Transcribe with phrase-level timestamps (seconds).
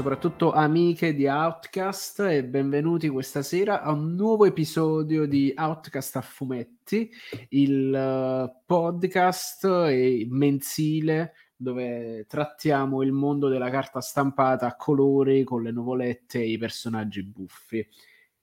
[0.00, 6.22] soprattutto amiche di Outcast e benvenuti questa sera a un nuovo episodio di Outcast a
[6.22, 7.10] fumetti,
[7.50, 9.66] il uh, podcast
[10.26, 16.56] mensile dove trattiamo il mondo della carta stampata a colori con le nuvolette e i
[16.56, 17.86] personaggi buffi.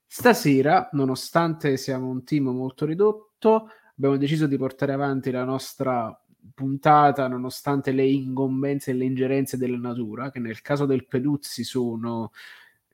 [0.05, 6.15] Stasera, nonostante siamo un team molto ridotto, abbiamo deciso di portare avanti la nostra
[6.53, 12.31] puntata nonostante le incombenze e le ingerenze della natura, che nel caso del Peduzzi sono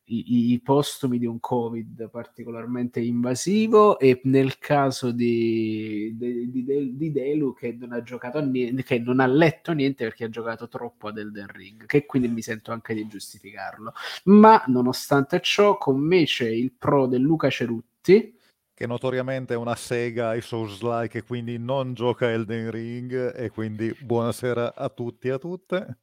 [0.05, 7.11] i, i, postumi di un covid particolarmente invasivo e nel caso di, di, di, di
[7.11, 11.07] Delu che non ha giocato niente, che non ha letto niente perché ha giocato troppo
[11.07, 13.93] ad Elden Ring, che quindi mi sento anche di giustificarlo.
[14.25, 18.41] Ma nonostante ciò, con me c'è il pro del Luca Cerutti
[18.73, 23.95] che notoriamente è una sega ai Souls-like e quindi non gioca Elden Ring e quindi
[23.99, 25.97] buonasera a tutti e a tutte.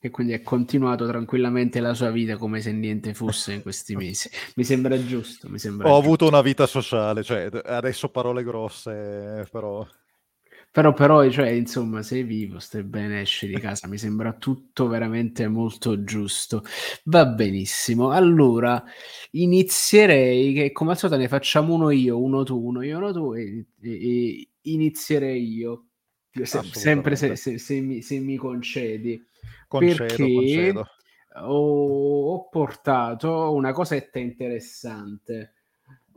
[0.00, 4.30] E quindi ha continuato tranquillamente la sua vita come se niente fosse in questi mesi.
[4.54, 5.48] Mi sembra giusto.
[5.48, 6.04] Mi sembra Ho giusto.
[6.06, 9.84] avuto una vita sociale, cioè adesso parole grosse, però
[10.78, 15.48] però, però, cioè, insomma, sei vivo, stai bene, esci di casa, mi sembra tutto veramente
[15.48, 16.62] molto giusto.
[17.06, 18.10] Va benissimo.
[18.10, 18.84] Allora,
[19.32, 23.34] inizierei che come al solito ne facciamo uno io, uno tu, uno io, uno tu
[23.34, 25.86] e, e, e inizierei io.
[26.30, 29.20] Se, sempre se, se, se, mi, se, mi, concedi.
[29.66, 30.86] Concedo, perché concedo.
[31.40, 35.54] Ho, ho portato una cosetta interessante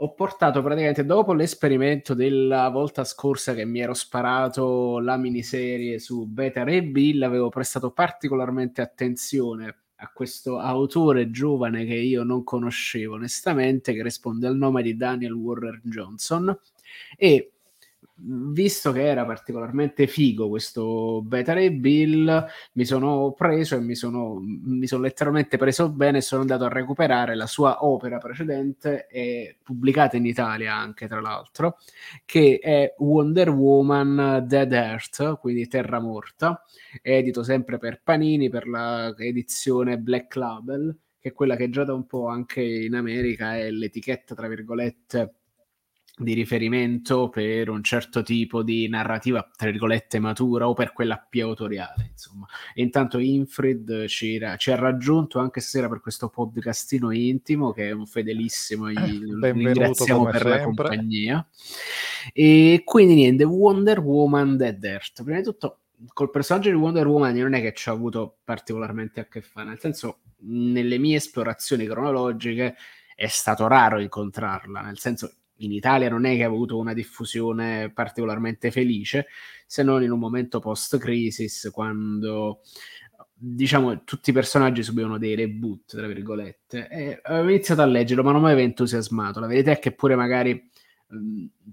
[0.03, 6.25] ho portato praticamente dopo l'esperimento della volta scorsa che mi ero sparato la miniserie su
[6.25, 13.13] Beta Ray Bill, avevo prestato particolarmente attenzione a questo autore giovane che io non conoscevo
[13.13, 16.59] onestamente, che risponde al nome di Daniel Warner Johnson
[17.15, 17.51] e
[18.23, 24.39] visto che era particolarmente figo questo Beta Ray Bill, mi sono preso e mi sono,
[24.39, 29.07] mi sono letteralmente preso bene e sono andato a recuperare la sua opera precedente,
[29.63, 31.77] pubblicata in Italia anche tra l'altro,
[32.25, 36.63] che è Wonder Woman Dead Earth, quindi Terra Morta,
[37.01, 41.93] edito sempre per Panini per la edizione Black Label, che è quella che già da
[41.93, 45.35] un po' anche in America è l'etichetta, tra virgolette,
[46.17, 51.43] di riferimento per un certo tipo di narrativa, tra virgolette, matura o per quella più
[51.45, 52.45] autoriale, insomma.
[52.73, 57.91] E intanto Infrid ci, ci ha raggiunto anche stasera per questo podcastino intimo, che è
[57.91, 60.49] un fedelissimo, gli eh, ringraziamo per sempre.
[60.49, 61.47] la compagnia.
[62.33, 65.23] E quindi niente, Wonder Woman Dead Earth.
[65.23, 65.79] Prima di tutto,
[66.13, 69.69] col personaggio di Wonder Woman non è che ci ha avuto particolarmente a che fare,
[69.69, 72.75] nel senso, nelle mie esplorazioni cronologiche
[73.15, 75.31] è stato raro incontrarla, nel senso
[75.65, 79.27] in Italia non è che ha avuto una diffusione particolarmente felice,
[79.65, 82.61] se non in un momento post-crisis, quando
[83.43, 86.87] diciamo tutti i personaggi subivano dei reboot, tra virgolette.
[86.89, 89.39] E avevo iniziato a leggerlo, ma non mi aveva entusiasmato.
[89.39, 90.69] La verità è che pure magari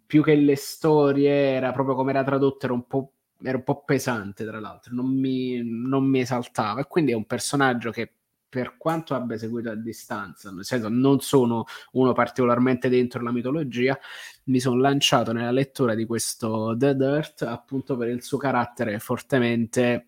[0.06, 3.12] più che le storie, era proprio come era tradotto, era un po',
[3.42, 6.80] era un po pesante, tra l'altro, non mi, non mi esaltava.
[6.80, 8.12] E quindi è un personaggio che
[8.48, 13.98] per quanto abbia seguito a distanza, nel senso non sono uno particolarmente dentro la mitologia,
[14.44, 20.06] mi sono lanciato nella lettura di questo Dead Earth appunto per il suo carattere fortemente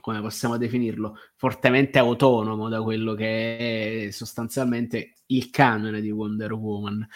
[0.00, 7.06] come possiamo definirlo, fortemente autonomo da quello che è sostanzialmente il canone di Wonder Woman.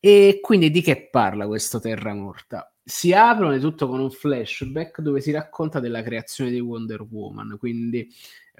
[0.00, 2.72] E quindi di che parla questo Terra Morta?
[2.82, 8.08] Si apre tutto con un flashback dove si racconta della creazione di Wonder Woman, quindi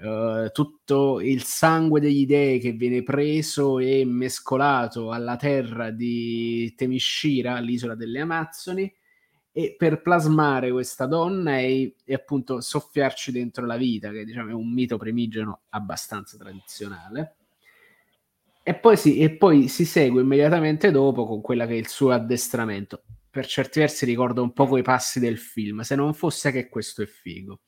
[0.01, 7.59] Uh, tutto il sangue degli dei che viene preso e mescolato alla terra di Temishira,
[7.59, 8.93] l'isola delle Amazzoni,
[9.51, 14.53] e per plasmare questa donna e, e, appunto soffiarci dentro la vita, che diciamo è
[14.53, 17.35] un mito primigeno abbastanza tradizionale.
[18.63, 22.11] E poi, si, e poi si segue immediatamente dopo con quella che è il suo
[22.11, 23.03] addestramento.
[23.29, 27.01] Per certi versi ricorda un po' i passi del film, se non fosse che questo
[27.01, 27.59] è figo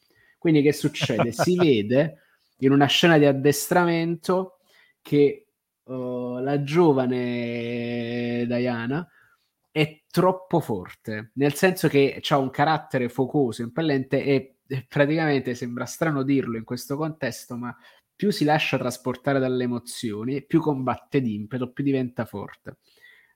[0.41, 1.31] quindi che succede?
[1.31, 2.21] Si vede
[2.61, 4.57] in una scena di addestramento
[4.99, 5.49] che
[5.83, 9.07] uh, la giovane Diana
[9.69, 15.85] è troppo forte, nel senso che ha un carattere focoso, impellente e, e praticamente sembra
[15.85, 17.77] strano dirlo in questo contesto, ma
[18.15, 22.77] più si lascia trasportare dalle emozioni, più combatte d'impeto, più diventa forte.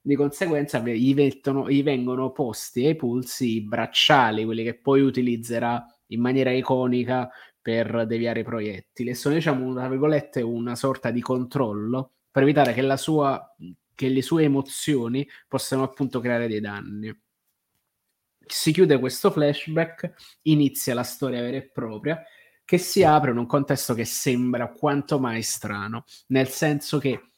[0.01, 5.85] Di conseguenza gli, mettono, gli vengono posti ai polsi i bracciali, quelli che poi utilizzerà
[6.07, 7.29] in maniera iconica
[7.61, 12.73] per deviare i proiettili e sono diciamo tra virgolette una sorta di controllo per evitare
[12.73, 13.55] che, la sua,
[13.93, 17.17] che le sue emozioni possano appunto creare dei danni.
[18.45, 20.13] Si chiude questo flashback,
[20.43, 22.23] inizia la storia vera e propria
[22.63, 27.34] che si apre in un contesto che sembra quanto mai strano, nel senso che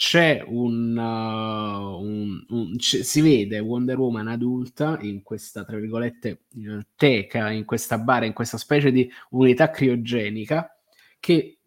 [0.00, 6.44] c'è un, uh, un, un c- si vede Wonder Woman adulta in questa tra virgolette
[6.96, 10.74] teca, in questa bara, in questa specie di unità criogenica
[11.20, 11.58] che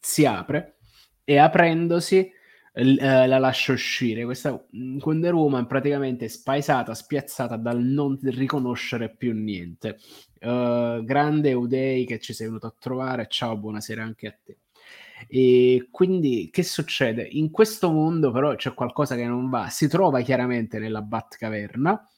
[0.00, 0.78] si apre
[1.22, 2.30] e aprendosi
[2.76, 4.24] l- uh, la lascia uscire.
[4.24, 9.98] Questa mm, Wonder Woman praticamente spaesata, spiazzata dal non riconoscere più niente.
[10.40, 14.56] Uh, grande Udei che ci sei venuto a trovare, ciao, buonasera anche a te.
[15.28, 17.22] E quindi che succede?
[17.22, 22.08] In questo mondo però c'è qualcosa che non va, si trova chiaramente nella Batcaverna,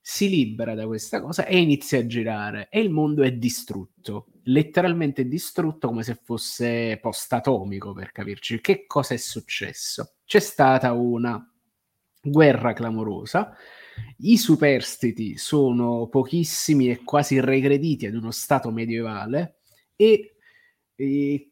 [0.00, 5.28] si libera da questa cosa e inizia a girare e il mondo è distrutto, letteralmente
[5.28, 8.60] distrutto come se fosse post-atomico per capirci.
[8.60, 10.14] Che cosa è successo?
[10.24, 11.44] C'è stata una
[12.22, 13.54] guerra clamorosa,
[14.18, 19.58] i superstiti sono pochissimi e quasi regrediti ad uno stato medievale
[19.96, 20.36] e,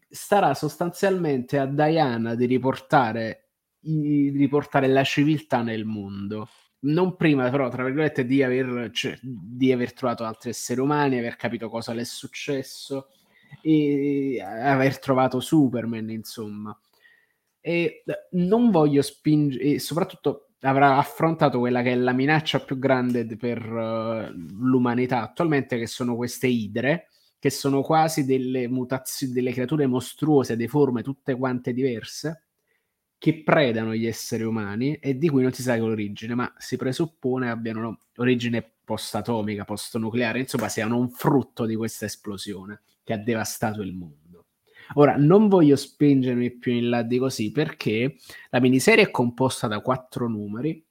[0.09, 6.49] starà sostanzialmente a Diana di riportare, di riportare la civiltà nel mondo.
[6.81, 11.37] Non prima, però, tra virgolette, di aver, cioè, di aver trovato altri esseri umani, aver
[11.37, 13.09] capito cosa le è successo
[13.63, 16.79] e aver trovato Superman, insomma.
[17.61, 23.65] E non voglio spingere, soprattutto avrà affrontato quella che è la minaccia più grande per
[23.65, 24.31] uh,
[24.61, 27.09] l'umanità attualmente, che sono queste idre
[27.39, 32.45] che sono quasi delle mutazioni, delle creature mostruose, deforme, tutte quante diverse,
[33.19, 37.51] che predano gli esseri umani e di cui non si sa l'origine, ma si presuppone
[37.51, 43.93] abbiano origine post-atomica, post-nucleare, insomma siano un frutto di questa esplosione che ha devastato il
[43.93, 44.47] mondo.
[44.95, 48.17] Ora, non voglio spingermi più in là di così perché
[48.51, 50.83] la miniserie è composta da quattro numeri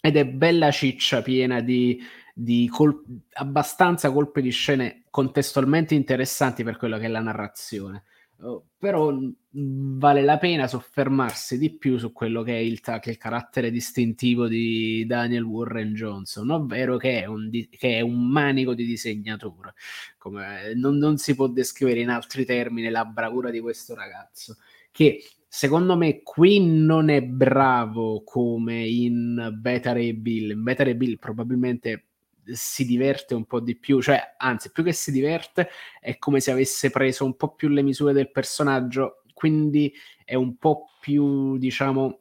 [0.00, 1.98] ed è bella ciccia piena di
[2.36, 3.04] di col-
[3.34, 8.02] abbastanza colpi di scene contestualmente interessanti per quello che è la narrazione.
[8.36, 12.98] Uh, però mh, vale la pena soffermarsi di più su quello che è il, ta-
[12.98, 17.98] che è il carattere distintivo di Daniel Warren Johnson, ovvero che è un, di- che
[17.98, 19.74] è un manico di disegnatore.
[20.18, 24.56] Come, non, non si può descrivere in altri termini la bravura di questo ragazzo,
[24.90, 30.50] che secondo me qui non è bravo come in Beta Ray Bill.
[30.50, 32.06] In Beta Ray Bill probabilmente
[32.52, 35.68] si diverte un po' di più, cioè anzi più che si diverte
[36.00, 39.92] è come se avesse preso un po' più le misure del personaggio, quindi
[40.24, 42.20] è un po' più diciamo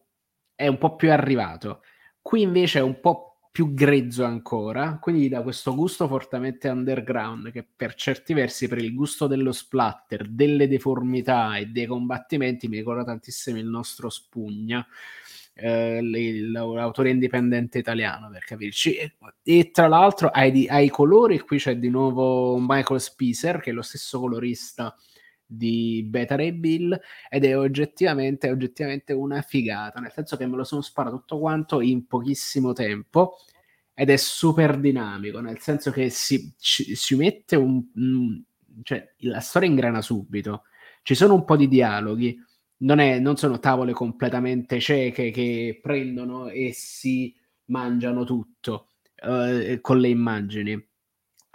[0.56, 1.82] è un po' più arrivato.
[2.22, 7.64] Qui invece è un po' più grezzo ancora, quindi da questo gusto fortemente underground che
[7.64, 13.04] per certi versi per il gusto dello splatter, delle deformità e dei combattimenti mi ricorda
[13.04, 14.84] tantissimo il nostro Spugna
[15.54, 18.96] eh, l'autore indipendente italiano per capirci.
[18.96, 23.74] E, e tra l'altro ai, ai, colori qui c'è di nuovo Michael Spicer che è
[23.74, 24.96] lo stesso colorista
[25.46, 30.64] di Beta Ray Bill ed è oggettivamente, oggettivamente una figata nel senso che me lo
[30.64, 33.38] sono sparato tutto quanto in pochissimo tempo
[33.94, 38.42] ed è super dinamico nel senso che si, ci, si mette un, un
[38.82, 40.64] cioè la storia ingrana subito.
[41.04, 42.42] Ci sono un po' di dialoghi
[42.84, 47.36] non, è, non sono tavole completamente cieche che prendono e si
[47.66, 48.90] mangiano tutto
[49.24, 50.88] uh, con le immagini.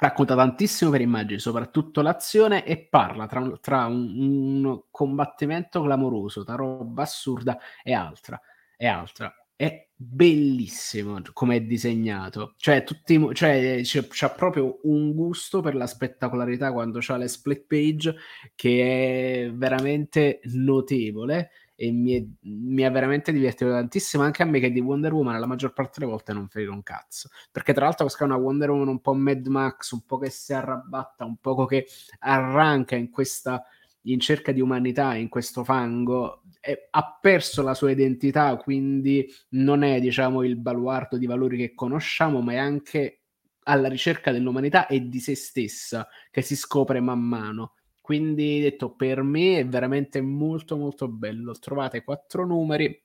[0.00, 6.54] Racconta tantissimo per immagini, soprattutto l'azione, e parla tra, tra un, un, combattimento clamoroso, tra
[6.54, 8.40] roba assurda e altra.
[8.76, 12.54] E altra è bellissimo come è disegnato.
[12.58, 17.64] Cioè, tutti, cioè c'è, c'ha proprio un gusto per la spettacolarità quando c'ha le split
[17.66, 18.14] page
[18.54, 24.60] che è veramente notevole e mi, è, mi ha veramente divertito tantissimo anche a me
[24.60, 27.84] che di Wonder Woman la maggior parte delle volte non frega un cazzo perché tra
[27.84, 31.24] l'altro questa è una Wonder Woman un po' Mad Max un po' che si arrabatta
[31.24, 31.86] un po' che
[32.20, 33.64] arranca in questa
[34.02, 39.82] in cerca di umanità in questo fango è, ha perso la sua identità, quindi non
[39.82, 43.22] è diciamo il baluardo di valori che conosciamo, ma è anche
[43.62, 47.75] alla ricerca dell'umanità e di se stessa che si scopre man mano.
[48.02, 51.52] Quindi detto per me è veramente molto molto bello.
[51.52, 53.02] Trovate quattro numeri,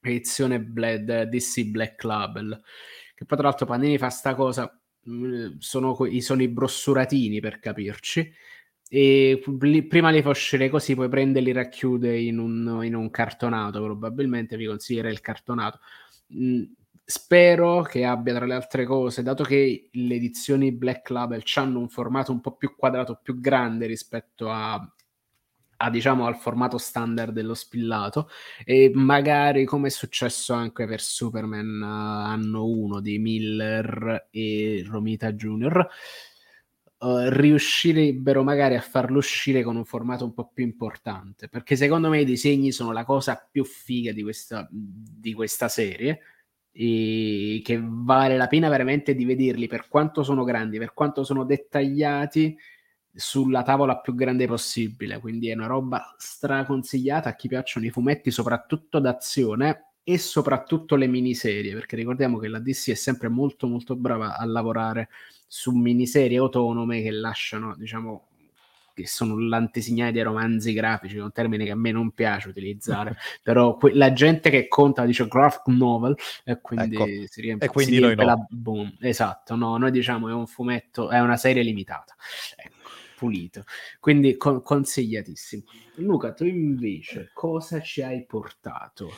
[0.00, 2.60] edizione Bled, DC Black Label,
[3.16, 8.32] che poi tra l'altro Panini fa sta cosa, mm, sono, sono i brossuratini per capirci
[8.88, 9.42] e
[9.88, 13.82] prima li fa uscire così, poi prende e li racchiude in un, in un cartonato.
[13.82, 15.80] Probabilmente vi consiglierei il cartonato.
[16.34, 16.62] Mm,
[17.04, 21.88] spero che abbia tra le altre cose, dato che le edizioni Black Label hanno un
[21.88, 24.74] formato un po' più quadrato, più grande rispetto a,
[25.78, 28.28] a diciamo al formato standard dello spillato
[28.64, 35.32] e magari come è successo anche per Superman uh, anno 1 di Miller e Romita
[35.32, 35.88] Jr
[36.98, 42.08] uh, riuscirebbero magari a farlo uscire con un formato un po' più importante, perché secondo
[42.08, 46.20] me i disegni sono la cosa più figa di questa, di questa serie
[46.72, 51.44] e che vale la pena veramente di vederli per quanto sono grandi, per quanto sono
[51.44, 52.56] dettagliati
[53.14, 55.18] sulla tavola più grande possibile.
[55.18, 61.08] Quindi è una roba straconsigliata a chi piacciono i fumetti, soprattutto d'azione e soprattutto le
[61.08, 65.08] miniserie, perché ricordiamo che la DC è sempre molto molto brava a lavorare
[65.48, 68.28] su miniserie autonome che lasciano, diciamo,
[68.94, 73.76] che sono l'antesignale dei romanzi grafici, un termine che a me non piace utilizzare, però
[73.76, 77.26] que- la gente che conta dice graphic novel e quindi ecco.
[77.26, 78.30] si riempie, e quindi si riempie no.
[78.30, 78.96] la boom.
[79.00, 82.14] Esatto, no, noi diciamo è un fumetto, è una serie limitata.
[82.54, 82.75] Ecco
[83.16, 83.64] pulito.
[83.98, 85.62] Quindi con- consigliatissimo.
[85.96, 89.10] Luca, tu invece cosa ci hai portato?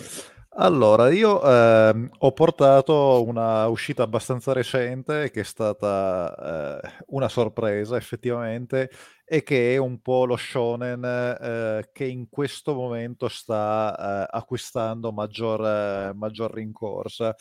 [0.60, 7.96] Allora, io eh, ho portato una uscita abbastanza recente che è stata eh, una sorpresa
[7.96, 8.90] effettivamente
[9.24, 15.12] e che è un po' lo shonen eh, che in questo momento sta eh, acquistando
[15.12, 17.36] maggior, eh, maggior rincorsa.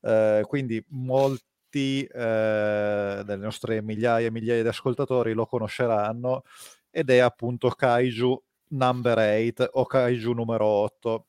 [0.00, 6.42] Eh, quindi molti molti eh, delle nostre migliaia e migliaia di ascoltatori lo conosceranno
[6.90, 11.26] ed è appunto Kaiju Number 8 o Kaiju numero 8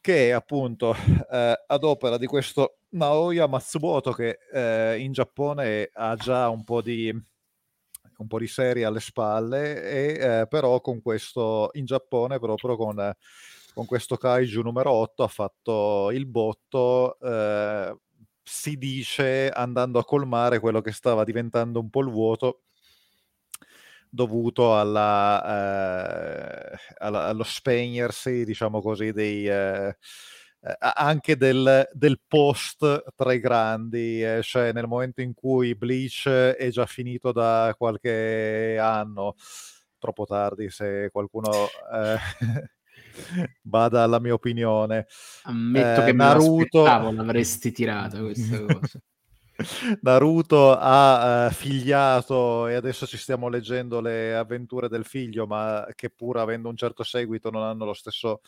[0.00, 0.94] che è appunto
[1.30, 6.80] eh, ad opera di questo Naoya Matsumoto che eh, in Giappone ha già un po'
[6.82, 7.12] di
[8.16, 13.12] un po' di serie alle spalle e eh, però con questo in Giappone proprio con,
[13.74, 17.96] con questo Kaiju numero 8 ha fatto il botto eh,
[18.44, 22.60] si dice andando a colmare quello che stava diventando un po' il vuoto
[24.14, 29.96] dovuto alla, eh, allo spegnersi, diciamo così, dei, eh,
[30.78, 36.68] anche del, del, post tra i grandi, eh, cioè nel momento in cui Bleach è
[36.70, 39.34] già finito da qualche anno,
[39.98, 41.50] troppo tardi se qualcuno...
[43.62, 45.06] Vada alla mia opinione.
[45.44, 46.82] Ammetto eh, che Naruto...
[46.84, 49.00] l'avresti tirata questa cosa.
[50.02, 56.10] Naruto ha uh, figliato e adesso ci stiamo leggendo le avventure del figlio, ma che
[56.10, 58.40] pur avendo un certo seguito non hanno lo stesso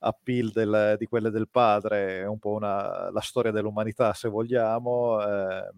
[0.00, 5.20] appeal del, di quelle del padre, è un po' una, la storia dell'umanità se vogliamo.
[5.22, 5.70] Eh,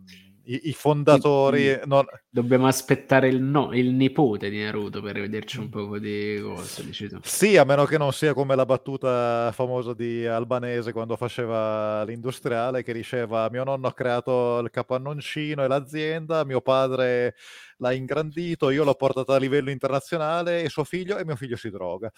[0.44, 1.78] i, i fondatori.
[1.84, 2.04] Non...
[2.28, 6.84] Dobbiamo aspettare il, no, il nipote di Naruto per vederci un po' di cose.
[7.22, 12.82] Sì, a meno che non sia come la battuta famosa di Albanese quando faceva l'industriale
[12.82, 17.34] che diceva: Mio nonno ha creato il capannoncino e l'azienda, mio padre
[17.78, 21.70] l'ha ingrandito, io l'ho portato a livello internazionale e suo figlio e mio figlio si
[21.70, 22.10] droga.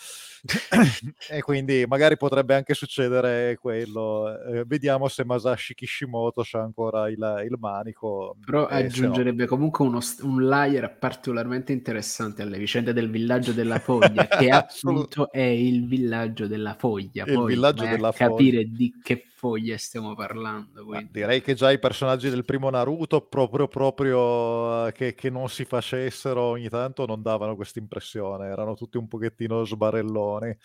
[1.31, 4.29] e quindi magari potrebbe anche succedere quello.
[4.29, 8.16] Eh, vediamo se Masashi Kishimoto c'ha ancora il, il manico.
[8.45, 9.49] Però aggiungerebbe no.
[9.49, 15.41] comunque uno, un layer particolarmente interessante alle vicende del villaggio della foglia, che appunto è
[15.41, 17.25] il villaggio della foglia.
[17.25, 18.77] Il Poi villaggio della capire foglia.
[18.77, 20.85] di che foglie stiamo parlando.
[21.11, 25.65] direi che già i personaggi del primo Naruto, proprio, proprio eh, che, che, non si
[25.65, 30.57] facessero ogni tanto, non davano questa impressione, erano tutti un pochettino sbarelloni.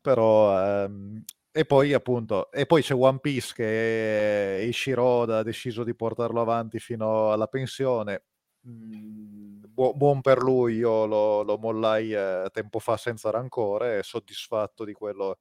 [0.00, 1.22] Però ehm,
[1.56, 6.78] e poi appunto, e poi c'è One Piece che Ishiroda ha deciso di portarlo avanti
[6.78, 8.24] fino alla pensione.
[8.68, 14.92] Mm, buon per lui, io lo, lo mollai eh, tempo fa senza rancore, soddisfatto di
[14.92, 15.38] quello,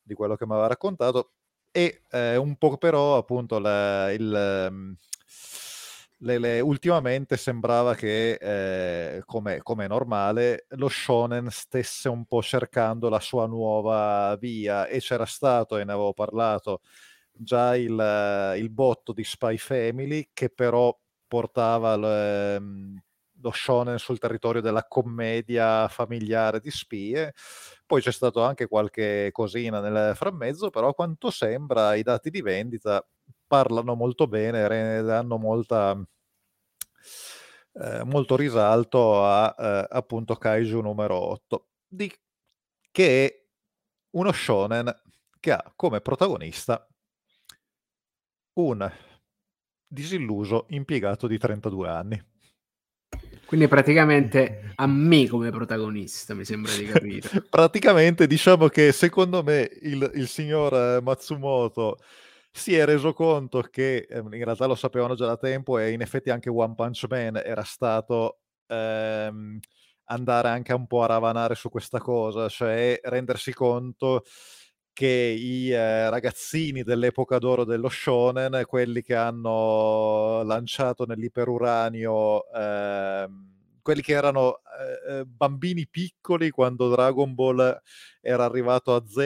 [0.00, 1.32] di quello che mi aveva raccontato
[1.72, 4.96] e eh, un po' però appunto la, il, um,
[6.22, 13.08] le, le, ultimamente sembrava che eh, come, come normale lo shonen stesse un po' cercando
[13.08, 16.80] la sua nuova via e c'era stato e ne avevo parlato
[17.32, 20.96] già il, il botto di Spy Family che però
[21.26, 23.00] portava l, um,
[23.42, 27.32] lo shonen sul territorio della commedia familiare di spie.
[27.86, 32.42] Poi c'è stato anche qualche cosina nel frammezzo, però a quanto sembra i dati di
[32.42, 33.04] vendita
[33.50, 34.68] parlano molto bene,
[35.02, 36.00] danno molta,
[37.72, 42.16] eh, molto risalto a eh, appunto Kaiju numero 8, di,
[42.92, 43.44] che è
[44.10, 44.88] uno shonen
[45.40, 46.86] che ha come protagonista
[48.60, 48.88] un
[49.84, 52.24] disilluso impiegato di 32 anni.
[53.46, 57.46] Quindi praticamente a me come protagonista, mi sembra di capire.
[57.50, 61.98] praticamente diciamo che secondo me il, il signor Matsumoto
[62.52, 66.00] si è reso conto che eh, in realtà lo sapevano già da tempo e in
[66.02, 69.58] effetti anche One Punch Man era stato ehm,
[70.06, 74.24] andare anche un po' a ravanare su questa cosa, cioè rendersi conto
[74.92, 83.28] che i eh, ragazzini dell'epoca d'oro dello shonen, quelli che hanno lanciato nell'iperuranio, eh,
[83.82, 84.60] quelli che erano
[85.06, 87.80] eh, eh, bambini piccoli quando Dragon Ball
[88.20, 89.16] era arrivato a Z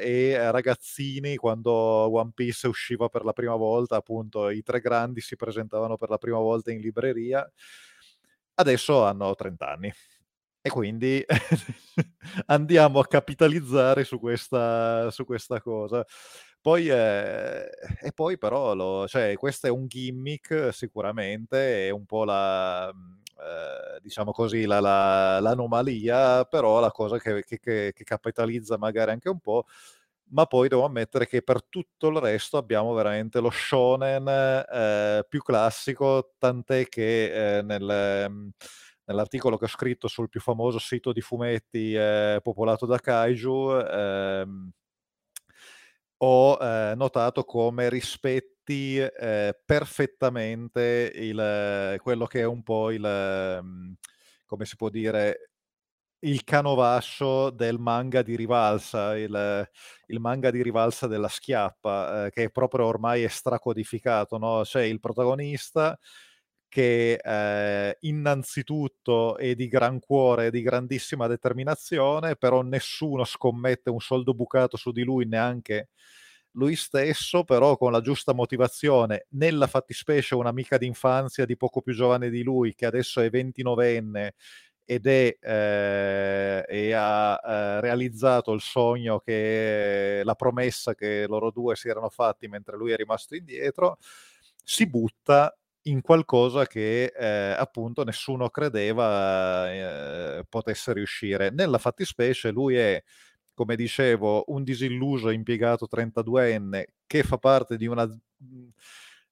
[0.00, 5.36] e ragazzini quando One Piece usciva per la prima volta, appunto i tre grandi si
[5.36, 7.48] presentavano per la prima volta in libreria,
[8.54, 9.92] adesso hanno 30 anni
[10.62, 11.24] e quindi
[12.46, 16.04] andiamo a capitalizzare su questa, su questa cosa.
[16.60, 17.68] Poi, eh,
[18.00, 22.92] e poi però, lo, cioè, questo è un gimmick sicuramente, è un po' la,
[23.42, 29.10] eh, diciamo così, la, la, l'anomalia, però la cosa che, che, che, che capitalizza magari
[29.12, 29.64] anche un po'
[30.32, 35.42] ma poi devo ammettere che per tutto il resto abbiamo veramente lo shonen eh, più
[35.42, 38.52] classico, tant'è che eh, nel,
[39.04, 44.70] nell'articolo che ho scritto sul più famoso sito di fumetti eh, popolato da kaiju, ehm,
[46.18, 47.88] ho eh, notato come
[48.64, 53.94] rispetti eh, perfettamente il, quello che è un po' il, ehm,
[54.46, 55.50] come si può dire,
[56.20, 59.68] il canovascio del manga di rivalsa, il,
[60.06, 64.62] il manga di rivalsa della schiappa, eh, che è proprio ormai è stracodificato, no?
[64.64, 65.98] C'è il protagonista
[66.68, 74.32] che eh, innanzitutto è di gran cuore, di grandissima determinazione, però nessuno scommette un soldo
[74.34, 75.90] bucato su di lui, neanche
[76.52, 82.30] lui stesso, però con la giusta motivazione, nella fattispecie un'amica d'infanzia di poco più giovane
[82.30, 84.30] di lui, che adesso è 29enne
[84.84, 91.76] ed è eh, e ha eh, realizzato il sogno che la promessa che loro due
[91.76, 93.98] si erano fatti mentre lui è rimasto indietro,
[94.64, 95.56] si butta
[95.86, 99.72] in qualcosa che eh, appunto nessuno credeva
[100.38, 101.50] eh, potesse riuscire.
[101.50, 103.02] Nella fattispecie lui è,
[103.54, 108.06] come dicevo, un disilluso impiegato 32enne che fa parte di, una,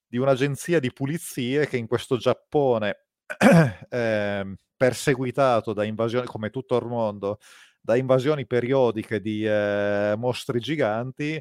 [0.06, 3.06] di un'agenzia di pulizie che in questo Giappone
[3.88, 7.38] eh, perseguitato da invasioni, come tutto il mondo,
[7.80, 11.40] da invasioni periodiche di eh, mostri giganti,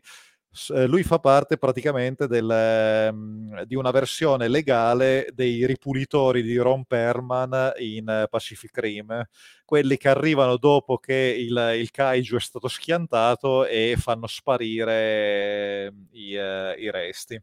[0.87, 7.73] lui fa parte praticamente del, ehm, di una versione legale dei ripulitori di Ron Perman
[7.77, 9.23] in Pacific Rim,
[9.63, 16.07] quelli che arrivano dopo che il, il kaiju è stato schiantato e fanno sparire ehm,
[16.11, 17.41] i, uh, i resti.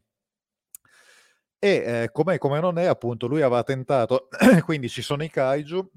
[1.59, 4.27] E eh, come non è, appunto, lui aveva tentato,
[4.63, 5.91] quindi ci sono i kaiju,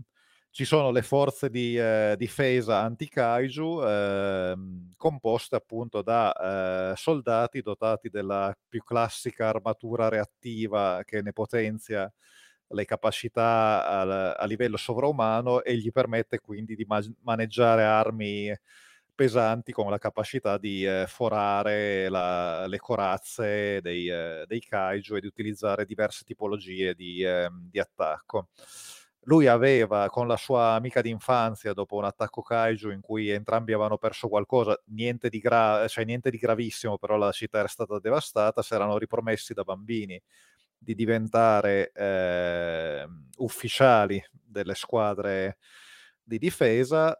[0.50, 4.54] ci sono le forze di eh, difesa anti-kaiju eh,
[4.96, 12.12] composte appunto da eh, soldati dotati della più classica armatura reattiva che ne potenzia
[12.72, 18.52] le capacità a, a livello sovraumano e gli permette quindi di ma- maneggiare armi
[19.14, 25.20] pesanti con la capacità di eh, forare la, le corazze dei, eh, dei, kaiju e
[25.20, 28.48] di utilizzare diverse tipologie di, ehm, di attacco
[29.24, 33.98] lui aveva con la sua amica d'infanzia, dopo un attacco kaiju in cui entrambi avevano
[33.98, 38.62] perso qualcosa, niente di, gra- cioè niente di gravissimo, però la città era stata devastata,
[38.62, 40.20] si erano ripromessi da bambini
[40.78, 43.06] di diventare eh,
[43.38, 45.58] ufficiali delle squadre
[46.22, 47.18] di difesa.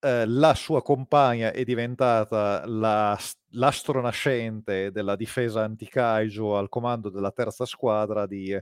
[0.00, 3.18] Eh, la sua compagna è diventata la,
[3.52, 8.56] l'astronascente della difesa anti-kaiju al comando della terza squadra di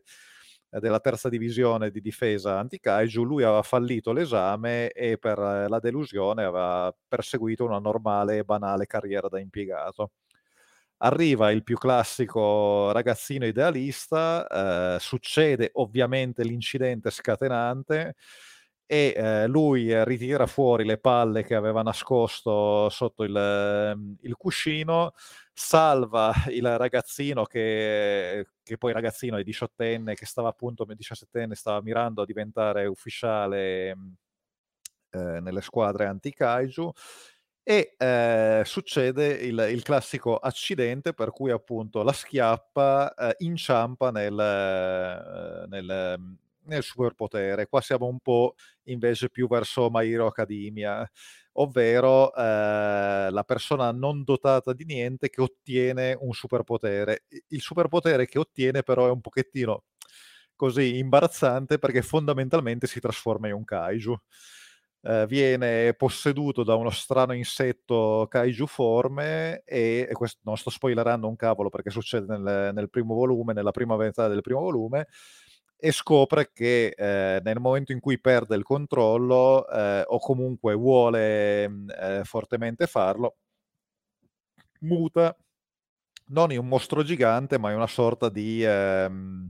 [0.70, 6.44] della terza divisione di difesa anti-kaiju, lui aveva fallito l'esame e per eh, la delusione
[6.44, 10.10] aveva perseguito una normale e banale carriera da impiegato.
[10.98, 18.14] Arriva il più classico ragazzino idealista, eh, succede ovviamente l'incidente scatenante
[18.86, 25.12] e eh, lui ritira fuori le palle che aveva nascosto sotto il, ehm, il cuscino,
[25.52, 32.22] salva il ragazzino che, che poi ragazzino è diciottenne, che stava appunto, 17enne, stava mirando
[32.22, 33.96] a diventare ufficiale
[35.10, 36.92] eh, nelle squadre anti-kaiju
[37.68, 44.38] e eh, succede il, il, classico accidente per cui appunto la schiappa eh, inciampa nel,
[44.38, 47.66] eh, nel, nel superpotere.
[47.66, 51.08] Qua siamo un po' invece più verso My Hero Academia
[51.58, 57.24] ovvero eh, la persona non dotata di niente che ottiene un superpotere.
[57.48, 59.84] Il superpotere che ottiene però è un pochettino
[60.54, 64.16] così imbarazzante perché fondamentalmente si trasforma in un kaiju.
[65.02, 71.28] Eh, viene posseduto da uno strano insetto kaiju forme e, e questo non sto spoilerando
[71.28, 75.06] un cavolo perché succede nel, nel primo volume, nella prima metà del primo volume,
[75.78, 81.64] e scopre che eh, nel momento in cui perde il controllo eh, o comunque vuole
[81.64, 83.36] eh, fortemente farlo,
[84.80, 85.36] muta
[86.28, 89.48] non in un mostro gigante, ma in una sorta di ehm,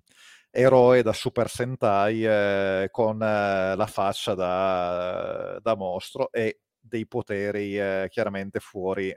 [0.51, 8.09] eroe da Super Sentai eh, con eh, la faccia da, da, mostro e dei poteri
[8.09, 9.15] chiaramente fuori,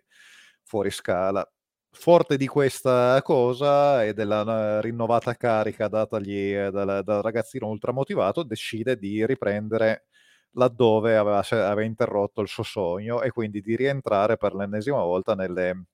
[0.64, 1.48] fuori scala.
[1.92, 8.44] Forte di questa cosa e della eh, rinnovata carica datagli eh, dal, dal ragazzino ultramotivato,
[8.44, 10.06] decide di riprendere
[10.54, 15.86] laddove aveva, aveva, interrotto il suo sogno e quindi di rientrare per l'ennesima volta nelle,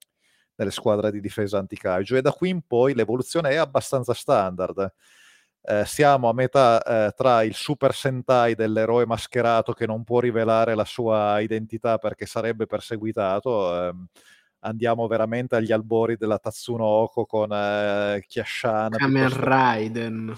[0.55, 4.93] nelle squadre di difesa anti-kaiju e da qui in poi l'evoluzione è abbastanza standard.
[5.67, 10.75] Eh, siamo a metà eh, tra il Super Sentai dell'eroe mascherato che non può rivelare
[10.75, 13.87] la sua identità perché sarebbe perseguitato.
[13.87, 14.07] Ehm,
[14.65, 18.97] andiamo veramente agli albori della Tatsuno Oko con eh, Kiashana.
[18.97, 20.35] Kamen Raiden.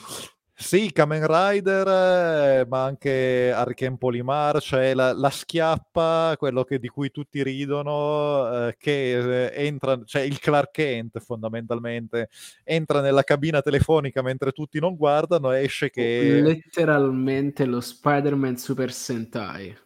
[0.59, 6.87] Sì, Kamen Rider, eh, ma anche Arken Polimar, cioè la, la schiappa, quello che, di
[6.87, 12.29] cui tutti ridono, eh, che eh, entra, cioè il Clark Kent fondamentalmente,
[12.63, 16.41] entra nella cabina telefonica mentre tutti non guardano e esce che...
[16.41, 19.77] Letteralmente lo Spider-Man Super Sentai.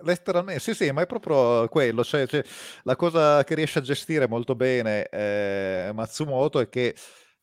[0.00, 2.04] Letteralmente, sì, sì, ma è proprio quello.
[2.04, 2.44] Cioè, cioè,
[2.84, 6.94] la cosa che riesce a gestire molto bene eh, Matsumoto è che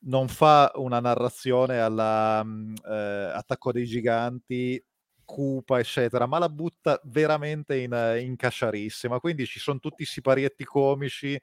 [0.07, 4.81] non fa una narrazione alla mm, eh, dei Giganti
[5.25, 7.91] cupa, eccetera, ma la butta veramente in,
[8.21, 9.19] in casciarissima.
[9.19, 11.37] Quindi ci sono tutti i siparietti comici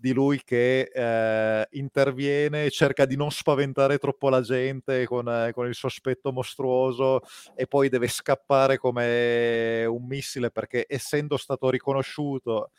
[0.00, 5.66] di lui che eh, interviene, cerca di non spaventare troppo la gente con, eh, con,
[5.66, 7.22] il sospetto mostruoso
[7.56, 12.70] e poi deve scappare come un missile perché essendo stato riconosciuto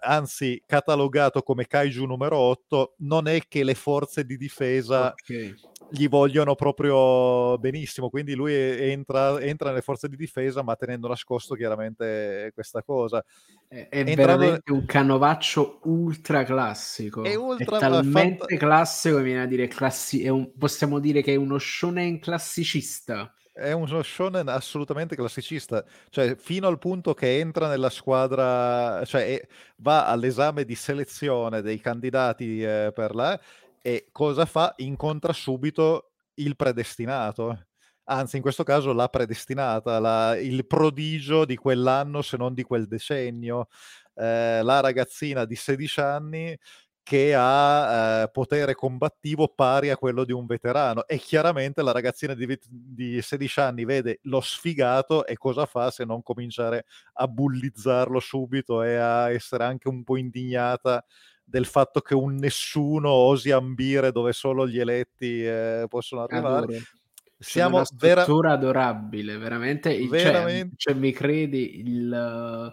[0.00, 5.54] anzi catalogato come kaiju numero 8, non è che le forze di difesa okay.
[5.90, 11.54] gli vogliono proprio benissimo, quindi lui entra, entra, nelle forze di difesa ma tenendo nascosto
[11.54, 13.24] chiaramente questa cosa.
[13.66, 19.42] È, è veramente un canovaccio ultra classico, è, ultra, è talmente fant- classico che viene
[19.42, 25.14] a dire classi- un, possiamo dire che è uno shonen classicista è uno shonen assolutamente
[25.14, 29.40] classicista, cioè fino al punto che entra nella squadra, cioè
[29.76, 33.38] va all'esame di selezione dei candidati eh, per la
[33.82, 34.74] e cosa fa?
[34.78, 37.66] Incontra subito il predestinato.
[38.04, 42.86] Anzi, in questo caso la predestinata, la, il prodigio di quell'anno, se non di quel
[42.86, 43.68] decennio.
[44.14, 46.58] Eh, la ragazzina di 16 anni
[47.02, 52.32] che ha eh, potere combattivo pari a quello di un veterano e chiaramente la ragazzina
[52.34, 56.84] di, di, 16 anni vede lo sfigato e cosa fa se non cominciare
[57.14, 61.04] a bullizzarlo subito e a essere anche un po' indignata
[61.44, 66.64] del fatto che un nessuno osi ambire dove solo gli eletti eh, possono arrivare.
[66.64, 66.78] Adoro.
[67.38, 68.24] Siamo una vera...
[68.24, 69.92] adorabile, veramente.
[69.92, 70.74] Cioè, veramente...
[70.76, 72.72] Cioè, cioè, mi credi il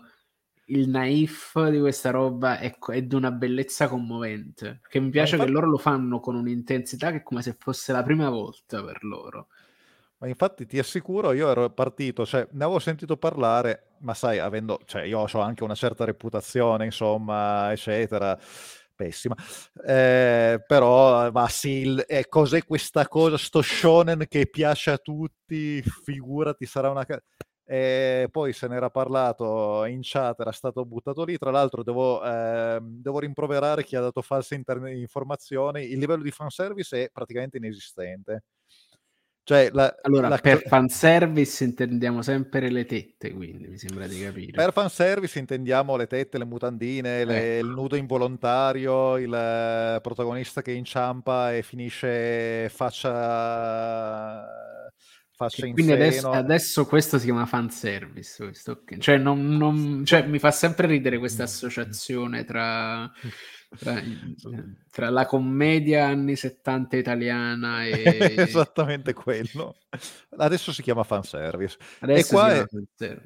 [0.70, 4.82] il naif di questa roba è, è di una bellezza commovente.
[4.88, 5.52] Che mi piace infatti...
[5.52, 9.04] che loro lo fanno con un'intensità che è come se fosse la prima volta per
[9.04, 9.48] loro.
[10.22, 14.82] Ma infatti ti assicuro, io ero partito, cioè ne avevo sentito parlare, ma sai, avendo,
[14.86, 18.38] cioè io ho anche una certa reputazione, insomma, eccetera,
[18.94, 19.34] pessima,
[19.88, 26.66] eh, però, ma sì, eh, cos'è questa cosa, sto shonen che piace a tutti, figurati,
[26.66, 27.06] sarà una...
[27.72, 31.38] E poi se n'era parlato in chat, era stato buttato lì.
[31.38, 35.84] Tra l'altro, devo, eh, devo rimproverare chi ha dato false inter- informazioni.
[35.92, 38.46] Il livello di fanservice è praticamente inesistente.
[39.44, 40.40] Cioè, la, allora, la...
[40.40, 44.52] per fanservice intendiamo sempre le tette, quindi mi sembra di capire.
[44.52, 47.68] Per fanservice intendiamo le tette, le mutandine, le, ecco.
[47.68, 53.14] il nudo involontario, il protagonista che inciampa e finisce faccia
[55.40, 58.44] faccia in Quindi adesso, adesso, questo si chiama fanservice.
[58.44, 63.10] Questo, cioè, non, non, cioè, mi fa sempre ridere questa associazione tra
[63.78, 64.02] tra,
[64.90, 68.34] tra, la commedia anni 70 italiana e...
[68.38, 69.76] Esattamente quello.
[70.38, 71.78] Adesso si chiama fanservice.
[72.00, 72.66] Adesso e qua è,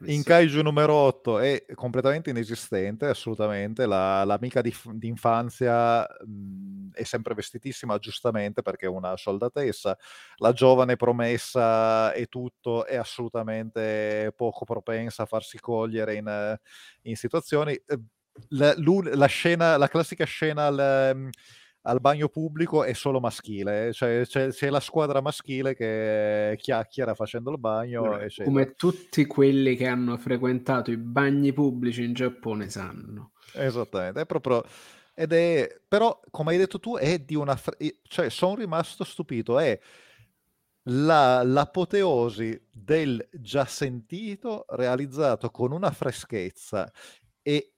[0.06, 3.86] in Kaiju numero 8 è completamente inesistente, assolutamente.
[3.86, 9.98] La, l'amica di, di infanzia mh, è sempre vestitissima, giustamente, perché è una soldatessa.
[10.38, 16.60] La giovane promessa e tutto è assolutamente poco propensa a farsi cogliere in,
[17.04, 17.82] in situazioni
[18.50, 21.30] la, la, scena, la classica scena al, ehm,
[21.84, 27.14] al, bagno pubblico è solo maschile, eh, cioè c'è, c'è, la squadra maschile che chiacchiera
[27.14, 28.18] facendo il bagno.
[28.18, 28.46] Eccetera.
[28.46, 33.32] Come tutti quelli che hanno frequentato i bagni pubblici in Giappone sanno.
[33.54, 34.64] Esattamente, è proprio...
[35.16, 37.56] Ed è, però, come hai detto tu, è di una...
[38.08, 39.80] cioè, sono rimasto stupito, è
[40.88, 46.92] la, l'apoteosi del già sentito realizzato con una freschezza
[47.42, 47.73] e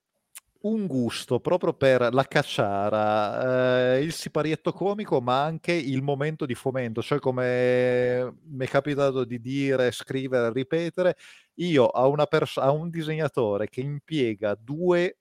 [0.65, 6.56] un gusto proprio per la cacciara, eh, il siparietto comico, ma anche il momento di
[6.56, 11.17] fomento, cioè come mi è capitato di dire, scrivere, ripetere,
[11.56, 15.17] io a, una pers- a un disegnatore che impiega due,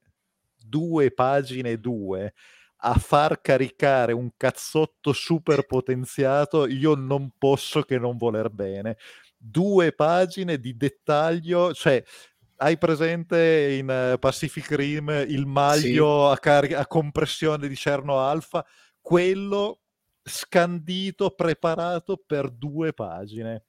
[0.56, 2.32] due pagine due
[2.86, 8.96] a far caricare un cazzotto super potenziato, io non posso che non voler bene.
[9.36, 12.02] Due pagine di dettaglio, cioè
[12.56, 16.32] hai presente in Pacific Rim il maglio sì.
[16.32, 18.64] a, car- a compressione di Cerno Alfa?
[19.00, 19.80] Quello
[20.22, 23.64] scandito, preparato per due pagine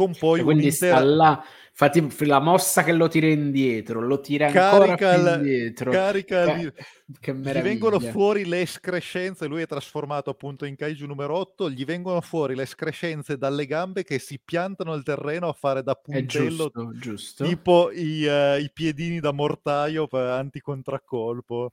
[0.00, 4.94] con poi quindi sta là, fatti la mossa che lo tira indietro, lo tira ancora
[4.94, 5.90] carica più indietro.
[5.90, 6.72] Carica Ca-
[7.20, 11.84] che gli vengono fuori le escrescenze, lui è trasformato appunto in kaiju numero 8, gli
[11.84, 16.70] vengono fuori le escrescenze dalle gambe che si piantano nel terreno a fare da puntello,
[16.72, 17.44] giusto, giusto.
[17.44, 21.72] tipo i, uh, i, piedini da mortaio per anticontracolpo.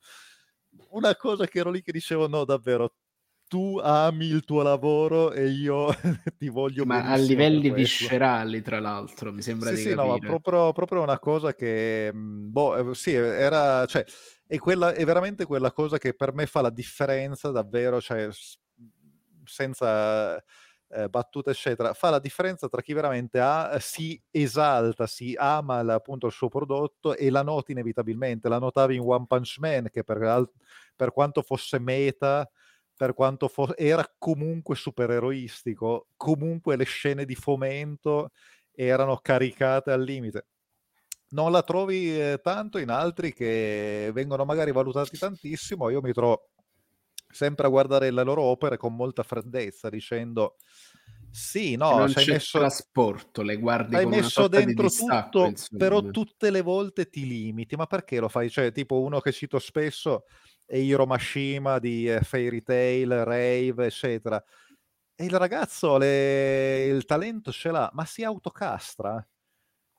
[0.89, 2.93] Una cosa che ero lì che dicevo, no davvero,
[3.47, 5.87] tu ami il tuo lavoro e io
[6.37, 10.07] ti voglio ma a livelli viscerali tra l'altro mi sembra sì, di sì, capire.
[10.07, 14.05] no, proprio, proprio una cosa che mhmm, boh, sì, era cioè,
[14.45, 18.27] è, quella, è veramente quella cosa che per me fa la differenza davvero cioè,
[19.45, 20.37] senza
[20.89, 26.27] eh, battute eccetera fa la differenza tra chi veramente ha, si esalta si ama appunto
[26.27, 30.49] il suo prodotto e la noti inevitabilmente la notavi in One Punch Man che per,
[30.95, 32.49] per quanto fosse meta
[32.97, 38.31] per quanto fo- era comunque supereroistico, comunque le scene di fomento
[38.71, 40.47] erano caricate al limite.
[41.29, 46.49] Non la trovi eh, tanto in altri che vengono magari valutati tantissimo, io mi trovo
[47.29, 50.55] sempre a guardare le loro opere con molta freddezza, dicendo
[51.29, 55.83] sì, no, non c'è messo, trasporto, le guardi hai messo dentro di distacco, tutto, insomma.
[55.83, 58.49] però tutte le volte ti limiti, ma perché lo fai?
[58.49, 60.23] Cioè, tipo uno che cito spesso,
[60.67, 64.43] e Hiro Mashima di eh, Fairy Tail, Rave, eccetera.
[65.15, 66.85] E il ragazzo le...
[66.85, 69.25] il talento ce l'ha, ma si autocastra.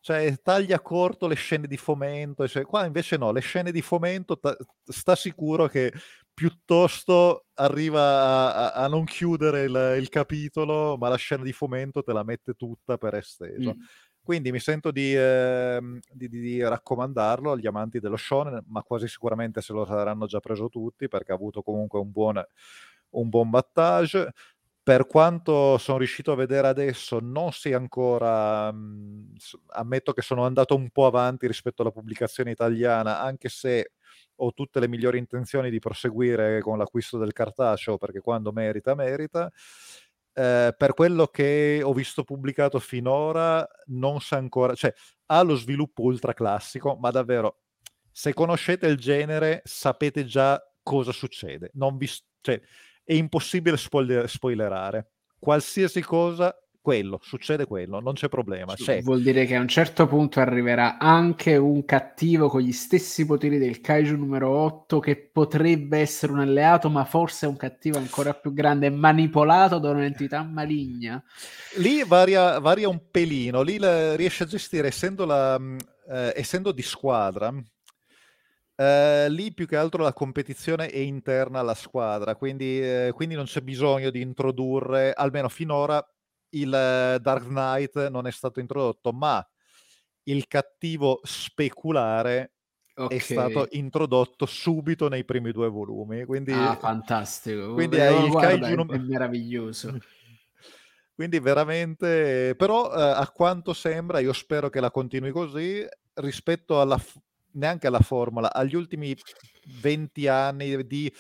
[0.01, 2.47] Cioè, taglia corto le scene di fomento.
[2.47, 5.93] Cioè, qua invece no, le scene di fomento ta- sta sicuro che
[6.33, 12.13] piuttosto arriva a, a non chiudere il, il, capitolo, ma la scena di fomento te
[12.13, 13.75] la mette tutta per esteso.
[13.75, 13.81] Mm.
[14.29, 15.81] Quindi mi sento di, eh,
[16.13, 20.69] di, di, raccomandarlo agli amanti dello shonen, ma quasi sicuramente se lo saranno già preso
[20.69, 22.45] tutti perché ha avuto comunque un buon,
[23.13, 24.35] un buon battage.
[24.83, 28.71] Per quanto sono riuscito a vedere adesso, non si è ancora.
[28.71, 29.33] Mh,
[29.69, 33.93] ammetto che sono andato un po' avanti rispetto alla pubblicazione italiana, anche se
[34.41, 39.51] ho tutte le migliori intenzioni di proseguire con l'acquisto del cartaceo, perché quando merita, merita.
[40.39, 44.95] Eh, per quello che ho visto pubblicato finora, non sa ancora, cioè
[45.27, 47.63] ha lo sviluppo ultra classico, ma davvero,
[48.13, 51.73] se conoscete il genere, sapete già cosa succede.
[51.75, 52.09] Vi,
[52.41, 52.61] cioè,
[53.03, 55.11] è impossibile spoiler, spoilerare.
[55.41, 56.57] Qualsiasi cosa
[56.89, 58.73] quello, succede quello, non c'è problema.
[58.75, 59.03] C'è.
[59.03, 63.59] Vuol dire che a un certo punto arriverà anche un cattivo con gli stessi poteri
[63.59, 68.33] del Kaiju numero 8 che potrebbe essere un alleato, ma forse è un cattivo ancora
[68.33, 71.23] più grande, manipolato da un'entità maligna.
[71.77, 75.77] Lì varia, varia un pelino, lì la, riesce a gestire, essendo, la, mm,
[76.11, 77.53] eh, essendo di squadra,
[78.81, 83.47] Uh, lì più che altro la competizione è interna alla squadra, quindi, uh, quindi, non
[83.47, 86.01] c'è bisogno di introdurre, almeno finora,
[86.51, 89.47] il eh, Dark Knight non è stato introdotto, ma
[90.25, 92.53] il cattivo speculare
[92.95, 93.17] okay.
[93.17, 96.25] è stato introdotto subito nei primi due volumi.
[96.25, 97.75] Quindi, ah, fantastico.
[97.75, 98.87] Quindi è, il guarda, kaiju...
[98.87, 99.99] è meraviglioso.
[101.15, 105.85] Quindi veramente, però eh, a quanto sembra, io spero che la continui così,
[106.15, 107.01] rispetto alla,
[107.53, 109.17] neanche alla formula, agli ultimi
[109.81, 111.13] 20 anni di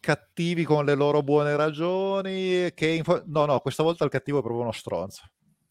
[0.00, 2.72] cattivi con le loro buone ragioni.
[2.74, 5.22] Che info- no, no, questa volta il cattivo è proprio uno stronzo.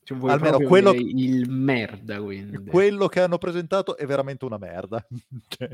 [0.04, 2.70] Cioè, Almeno quello, il merda, quindi.
[2.70, 5.06] quello che hanno presentato è veramente una merda.
[5.48, 5.70] Cioè,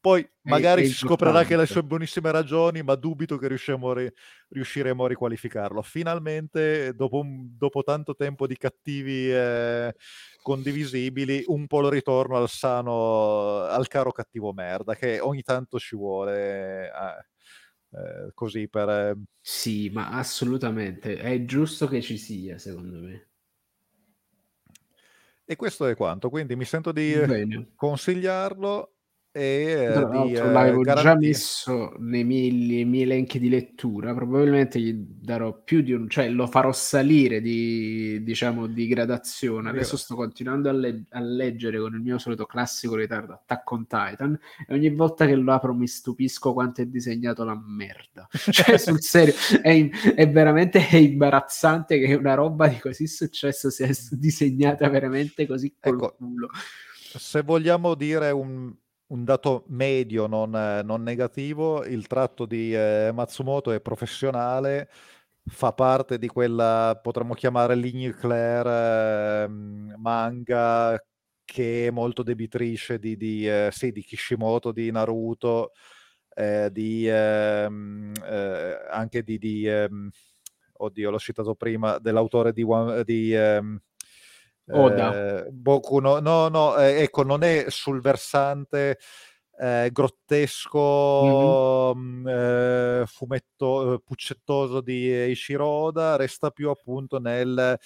[0.00, 4.12] poi magari si scoprirà che le sue buonissime ragioni, ma dubito che riusciremo, ri-
[4.48, 5.80] riusciremo a riqualificarlo.
[5.82, 9.94] Finalmente, dopo, un, dopo, tanto tempo di cattivi eh,
[10.42, 15.94] condivisibili, un po' lo ritorno al sano, al caro cattivo merda, che ogni tanto ci
[15.94, 16.86] vuole.
[16.86, 17.28] Eh
[17.92, 18.88] eh, così per...
[18.88, 19.16] Eh...
[19.40, 23.28] Sì, ma assolutamente, è giusto che ci sia, secondo me.
[25.44, 27.72] E questo è quanto, quindi mi sento di Bene.
[27.74, 28.94] consigliarlo
[29.32, 34.92] e eh, di, eh, l'avevo già messo nei miei, miei, elenchi di lettura probabilmente gli
[34.92, 39.68] darò più di un cioè lo farò salire di diciamo di gradazione.
[39.70, 43.86] Adesso sto continuando a, le- a leggere con il mio solito classico ritardo Attack on
[43.86, 48.26] Titan e ogni volta che lo apro mi stupisco quanto è disegnato la merda.
[48.50, 53.88] Cioè sul serio è, è veramente è imbarazzante che una roba di così successo sia
[54.10, 56.48] disegnata veramente così col ecco, culo.
[56.92, 58.74] se vogliamo dire un
[59.10, 60.50] un dato medio, non,
[60.84, 64.88] non negativo, il tratto di eh, Matsumoto è professionale,
[65.46, 68.14] fa parte di quella, potremmo chiamare ligne
[69.44, 69.48] eh,
[69.96, 70.98] manga
[71.44, 75.72] che è molto debitrice di, di, eh, sì, di Kishimoto, di Naruto,
[76.34, 80.08] eh, di, ehm, eh, anche di, di ehm,
[80.78, 82.64] oddio, l'ho citato prima, dell'autore di,
[83.04, 83.80] di ehm,
[84.72, 85.44] Oda.
[85.44, 88.98] Eh, Boku no, no, no eh, ecco, non è sul versante
[89.58, 92.26] eh, grottesco, mm-hmm.
[93.00, 97.78] Eh, fumetto, eh, puccettoso di Ishiroda, resta più appunto nel,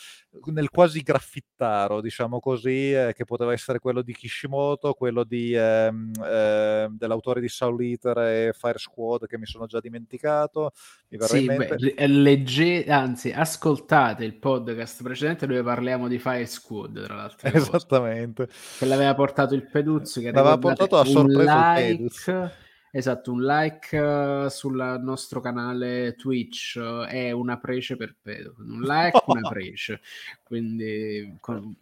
[0.46, 6.12] nel quasi graffittaro, diciamo così, eh, che poteva essere quello di Kishimoto, quello di, ehm,
[6.24, 10.72] eh, dell'autore di Soul Eater e Fire Squad, che mi sono già dimenticato.
[11.08, 17.14] Mi sì, beh, legge, anzi, ascoltate il podcast precedente dove parliamo di Fire Squad, tra
[17.16, 17.48] l'altro.
[17.50, 18.48] Esattamente.
[18.78, 20.20] Che l'aveva portato il Peduzzi.
[20.20, 22.62] Che l'aveva portato a sorpresa il Peduzzi
[22.96, 28.54] Esatto, un like uh, sul nostro canale Twitch uh, è una prece per pedo.
[28.58, 30.00] Un like, una prece.
[30.44, 31.76] Quindi con...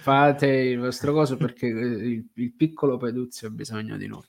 [0.00, 4.24] fate il vostro coso perché eh, il, il piccolo Peduzio ha bisogno di noi.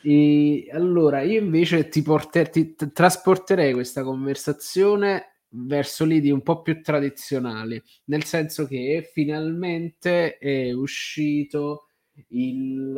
[0.00, 6.62] E allora, io invece ti, porter, ti t- trasporterei questa conversazione verso lidi un po'
[6.62, 11.88] più tradizionali, nel senso che finalmente è uscito
[12.28, 12.94] il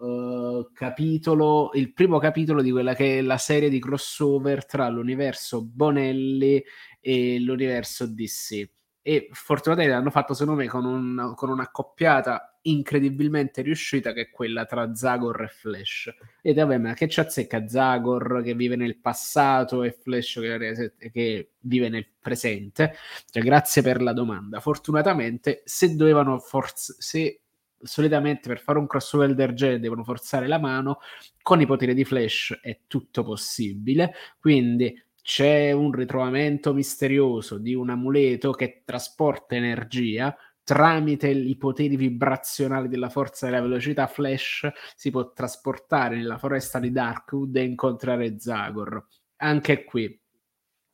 [0.00, 5.64] uh, capitolo, il primo capitolo di quella che è la serie di crossover tra l'universo
[5.64, 6.62] Bonelli
[7.00, 8.68] e l'universo DC.
[9.02, 14.66] E fortunatamente l'hanno fatto, secondo me, con, un, con un'accoppiata incredibilmente riuscita che è quella
[14.66, 16.12] tra Zagor e Flash.
[16.42, 21.50] E vabbè, ma che ci azzecca Zagor che vive nel passato e Flash che, che
[21.60, 22.94] vive nel presente?
[23.30, 24.60] Cioè, grazie per la domanda.
[24.60, 27.39] Fortunatamente, se dovevano forz- se
[27.82, 30.98] solitamente per fare un crossover del genere devono forzare la mano,
[31.42, 37.90] con i poteri di Flash è tutto possibile, quindi c'è un ritrovamento misterioso di un
[37.90, 40.34] amuleto che trasporta energia
[40.70, 46.92] tramite i poteri vibrazionali della forza della velocità Flash si può trasportare nella foresta di
[46.92, 49.04] Darkwood e incontrare Zagor.
[49.38, 50.20] Anche qui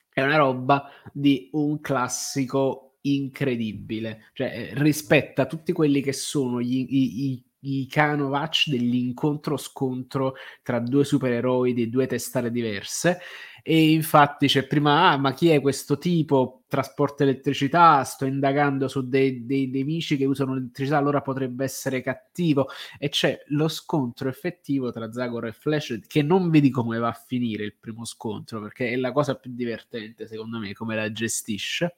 [0.09, 6.87] è una roba di un classico incredibile, cioè eh, rispetta tutti quelli che sono gli,
[6.89, 7.45] i, i,
[7.81, 13.19] i canovacci dell'incontro-scontro tra due supereroi di due testate diverse
[13.69, 16.63] e infatti c'è prima, ah, ma chi è questo tipo?
[16.69, 22.69] Trasporta elettricità, sto indagando su dei, dei nemici che usano l'elettricità, allora potrebbe essere cattivo.
[22.97, 27.13] E c'è lo scontro effettivo tra Zagor e Flash, che non vedi come va a
[27.27, 31.97] finire il primo scontro, perché è la cosa più divertente, secondo me, come la gestisce.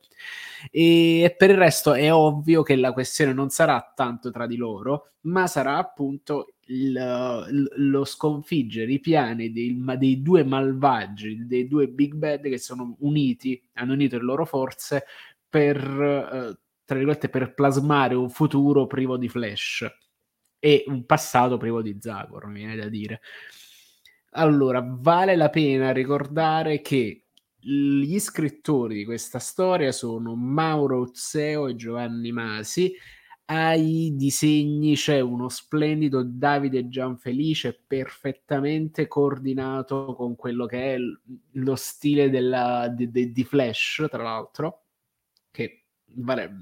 [0.70, 5.10] E per il resto è ovvio che la questione non sarà tanto tra di loro,
[5.22, 12.14] ma sarà appunto il, lo sconfiggere i piani dei, dei, due malvagi, dei due big
[12.14, 15.04] bad che sono uniti, hanno unito le loro forze
[15.48, 19.86] per, eh, tra virgolette, per plasmare un futuro privo di Flash
[20.58, 23.20] e un passato privo di Zagor, mi viene da dire.
[24.32, 27.24] Allora, vale la pena ricordare che
[27.60, 32.94] gli scrittori di questa storia sono Mauro Zeo e Giovanni Masi
[33.50, 40.98] ai disegni c'è uno splendido Davide Gianfelice perfettamente coordinato con quello che è
[41.52, 44.82] lo stile della, di, di Flash, tra l'altro,
[45.50, 46.56] che vale,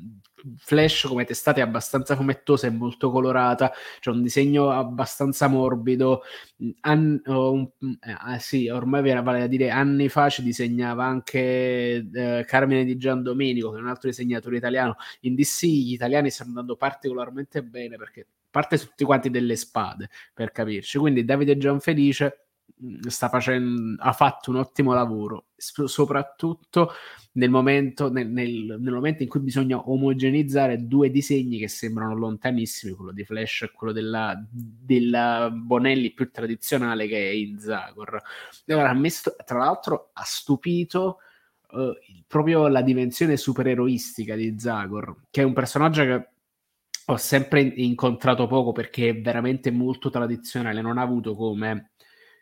[0.59, 6.23] Flash come testata è abbastanza fumettosa e molto colorata, c'è un disegno abbastanza morbido.
[6.81, 12.85] An- un, eh, sì, ormai vale a dire anni fa ci disegnava anche eh, Carmine
[12.85, 14.97] di Gian Domenico, che è un altro disegnatore italiano.
[15.21, 20.53] In DC gli italiani stanno andando particolarmente bene perché parte tutti quanti delle spade, per
[20.53, 20.99] capirci.
[20.99, 22.46] Quindi Davide Gianfelice
[23.09, 26.93] sta facendo, ha fatto un ottimo lavoro, soprattutto
[27.33, 32.93] nel momento, nel, nel, nel momento, in cui bisogna omogenizzare due disegni che sembrano lontanissimi,
[32.93, 38.23] quello di Flash e quello della, della Bonelli più tradizionale che è Inzagor.
[38.67, 41.19] Allora, messo, tra l'altro ha stupito
[41.71, 41.93] uh,
[42.27, 46.29] proprio la dimensione supereroistica di Zagor, che è un personaggio che
[47.09, 51.93] ho sempre incontrato poco perché è veramente molto tradizionale, non ha avuto come,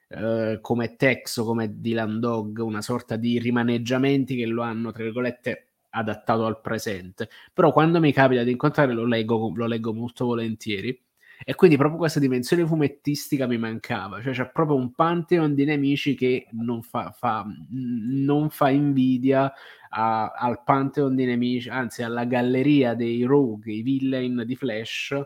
[0.09, 5.03] eh, come Tex o come Dylan Dog una sorta di rimaneggiamenti che lo hanno, tra
[5.03, 7.29] virgolette, adattato al presente.
[7.53, 10.99] Però quando mi capita di incontrare lo leggo, lo leggo molto volentieri.
[11.45, 16.15] E quindi proprio questa dimensione fumettistica mi mancava, cioè c'è proprio un pantheon di nemici
[16.15, 19.53] che non fa, fa, non fa invidia
[19.91, 25.21] a, al pantheon di nemici, anzi alla galleria dei rogue, i villain di Flash,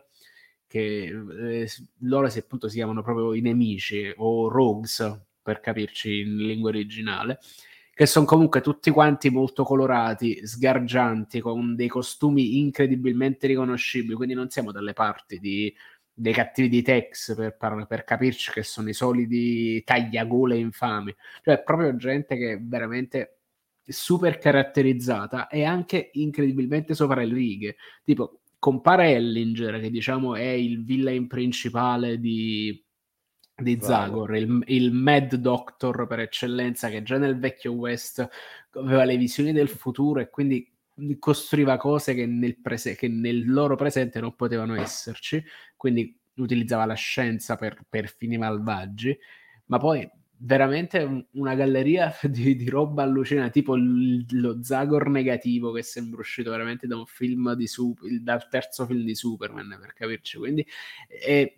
[0.68, 1.12] che
[1.60, 1.68] eh,
[2.02, 7.40] loro si, appunto si chiamano proprio i nemici o rogues per capirci in lingua originale
[7.98, 14.50] che sono comunque tutti quanti molto colorati, sgargianti, con dei costumi incredibilmente riconoscibili, quindi non
[14.50, 15.74] siamo dalle parti di,
[16.12, 17.56] dei cattivi di Tex per,
[17.88, 21.12] per, capirci che sono i soliti tagliagole infami,
[21.42, 23.38] cioè proprio gente che è veramente
[23.84, 30.84] super caratterizzata e anche incredibilmente sopra le righe, tipo compare Ellinger che diciamo è il
[30.84, 32.82] villain principale di
[33.60, 38.26] di Zagor, il, il, Mad Doctor per eccellenza, che già nel vecchio West
[38.70, 40.72] aveva le visioni del futuro e quindi
[41.18, 45.42] costruiva cose che nel, prese- che nel loro presente non potevano esserci,
[45.76, 49.16] quindi utilizzava la scienza per, per fini malvagi,
[49.66, 50.08] ma poi
[50.38, 56.50] veramente una galleria di, di roba allucinante, tipo il, lo Zagor negativo che sembra uscito
[56.50, 60.38] veramente da un film di super, dal terzo film di Superman, per capirci.
[60.38, 60.66] Quindi
[61.06, 61.52] è,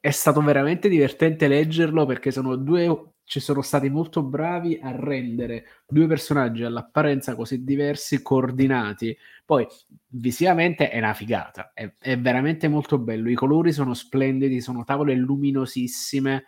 [0.00, 5.64] è stato veramente divertente leggerlo perché sono due ci sono stati molto bravi a rendere
[5.88, 9.16] due personaggi all'apparenza così diversi, coordinati.
[9.44, 9.66] Poi
[10.08, 13.30] visivamente è una figata, è, è veramente molto bello.
[13.30, 16.44] I colori sono splendidi, sono tavole luminosissime,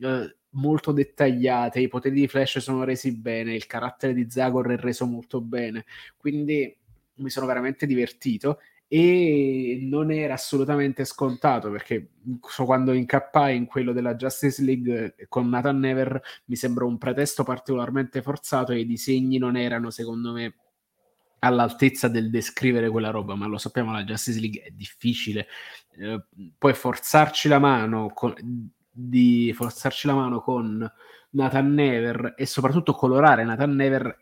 [0.00, 1.80] eh, molto dettagliate.
[1.80, 5.84] I poteri di Flash sono resi bene, il carattere di Zagor è reso molto bene.
[6.16, 6.76] Quindi
[7.16, 8.58] mi sono veramente divertito
[8.92, 12.10] e non era assolutamente scontato perché
[12.48, 17.44] so quando incappai in quello della Justice League con Nathan Never mi sembra un pretesto
[17.44, 20.56] particolarmente forzato e i disegni non erano secondo me
[21.38, 25.46] all'altezza del descrivere quella roba ma lo sappiamo la Justice League è difficile
[25.96, 26.24] eh,
[26.58, 28.34] poi forzarci la mano con,
[28.90, 30.90] di forzarci la mano con
[31.30, 34.18] Nathan Never e soprattutto colorare Nathan Never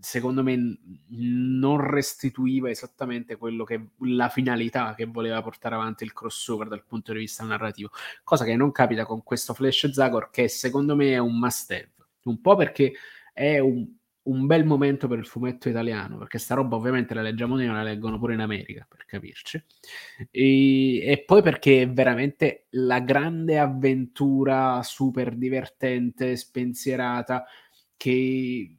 [0.00, 6.68] secondo me non restituiva esattamente quello che la finalità che voleva portare avanti il crossover
[6.68, 7.90] dal punto di vista narrativo,
[8.22, 11.92] cosa che non capita con questo Flash Zagor che secondo me è un must have,
[12.24, 12.92] un po' perché
[13.32, 13.86] è un,
[14.24, 17.74] un bel momento per il fumetto italiano, perché sta roba ovviamente la leggiamo noi, ma
[17.74, 19.62] la leggono pure in America, per capirci.
[20.30, 27.44] E, e, poi perché è veramente la grande avventura super divertente, spensierata,
[27.96, 28.76] che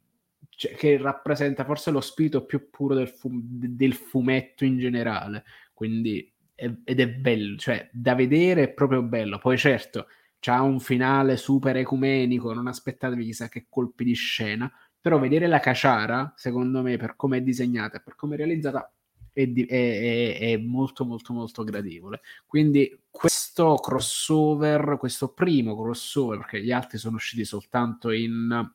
[0.56, 5.44] cioè, che rappresenta forse lo spirito più puro del, fu- del fumetto in generale.
[5.72, 9.38] Quindi, è, ed è bello, cioè, da vedere è proprio bello.
[9.38, 10.06] Poi, certo,
[10.40, 14.70] c'ha un finale super ecumenico, non aspettatevi chissà che colpi di scena,
[15.04, 18.90] però vedere la caciara, secondo me, per come è disegnata per come è realizzata,
[19.34, 22.22] è, di- è, è, molto molto molto gradevole.
[22.46, 28.66] Quindi questo crossover, questo primo crossover, perché gli altri sono usciti soltanto in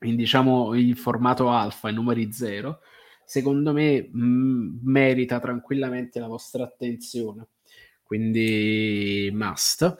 [0.00, 2.80] in, diciamo, in formato alfa, in numeri zero,
[3.24, 7.48] secondo me mh, mm, merita tranquillamente la vostra attenzione.
[8.08, 9.96] Quindi must.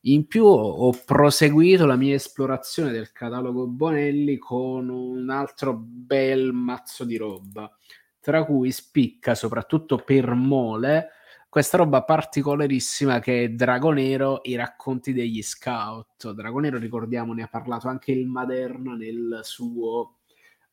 [0.00, 7.04] In più ho proseguito la mia esplorazione del catalogo Bonelli con un altro bel mazzo
[7.04, 7.72] di roba,
[8.18, 11.10] tra cui spicca soprattutto per mole
[11.48, 16.32] questa roba particolarissima che è Dragonero, i racconti degli scout.
[16.32, 20.16] Dragonero, ricordiamo, ne ha parlato anche il Maderna nel suo...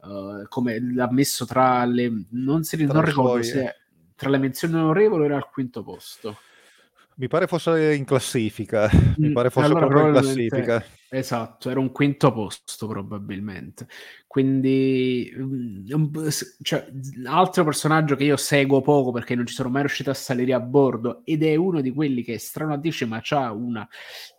[0.01, 2.09] Uh, come l'ha messo tra le...
[2.29, 3.75] non, si, non ricordo se
[4.15, 6.37] tra le menzioni onorevoli era al quinto posto.
[7.19, 8.89] Mi pare fosse in classifica.
[9.17, 10.85] Mi mm, pare fosse allora, proprio in classifica.
[11.09, 13.89] Esatto, era un quinto posto probabilmente.
[14.25, 15.85] Quindi, mm,
[16.61, 16.87] cioè,
[17.25, 20.61] altro personaggio che io seguo poco perché non ci sono mai riuscito a salire a
[20.61, 23.85] bordo ed è uno di quelli che è strano a dice ma ha una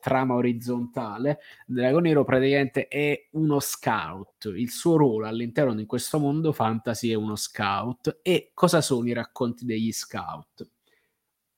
[0.00, 1.40] trama orizzontale.
[1.66, 4.50] Dragonero praticamente è uno scout.
[4.56, 8.20] Il suo ruolo all'interno di questo mondo fantasy è uno scout.
[8.22, 10.66] E cosa sono i racconti degli scout?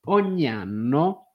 [0.07, 1.27] Ogni anno,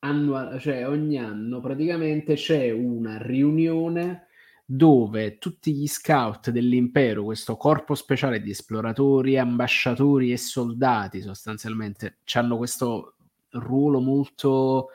[0.00, 4.26] annual, cioè ogni anno praticamente c'è una riunione
[4.66, 12.56] dove tutti gli scout dell'impero, questo corpo speciale di esploratori, ambasciatori e soldati sostanzialmente, hanno
[12.56, 13.16] questo
[13.50, 14.88] ruolo molto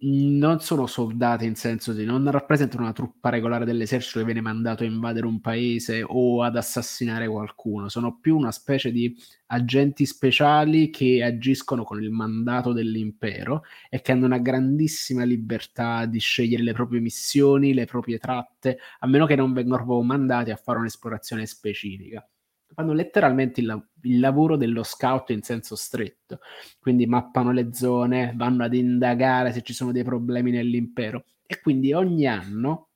[0.00, 4.82] non sono soldati in senso di non rappresentano una truppa regolare dell'esercito che viene mandato
[4.82, 9.16] a invadere un paese o ad assassinare qualcuno, sono più una specie di
[9.46, 16.18] agenti speciali che agiscono con il mandato dell'impero e che hanno una grandissima libertà di
[16.18, 20.56] scegliere le proprie missioni, le proprie tratte, a meno che non vengano proprio mandati a
[20.56, 22.26] fare un'esplorazione specifica
[22.80, 26.40] fanno letteralmente il, il, lavoro dello scout in senso stretto,
[26.80, 31.24] quindi mappano le zone, vanno ad indagare se ci sono dei problemi nell'impero.
[31.46, 32.88] E quindi ogni anno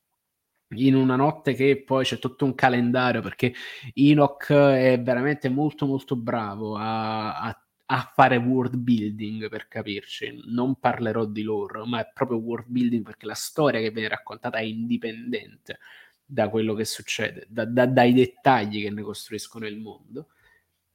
[0.69, 3.53] in una notte che poi c'è tutto un calendario perché
[3.93, 10.41] Enoch è veramente molto molto bravo a, a a fare world building per capirci.
[10.47, 14.57] Non parlerò di loro, ma è proprio world building perché la storia che viene raccontata
[14.57, 15.77] è indipendente
[16.25, 20.29] da quello che succede, da, da, dai dettagli che ne costruiscono il mondo.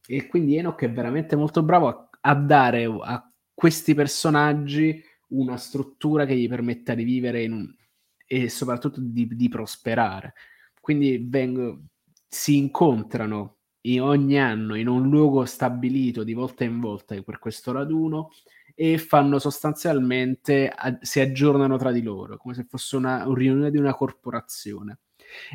[0.06, 6.26] E quindi Enoch è veramente molto bravo a, a dare a questi personaggi una struttura
[6.26, 7.72] che gli permetta di vivere un,
[8.26, 10.34] e soprattutto di, di prosperare.
[10.80, 11.82] Quindi vengo,
[12.28, 13.58] si incontrano
[14.00, 18.30] ogni anno in un luogo stabilito di volta in volta per questo raduno
[18.74, 23.78] e fanno sostanzialmente si aggiornano tra di loro come se fosse una, una riunione di
[23.78, 24.98] una corporazione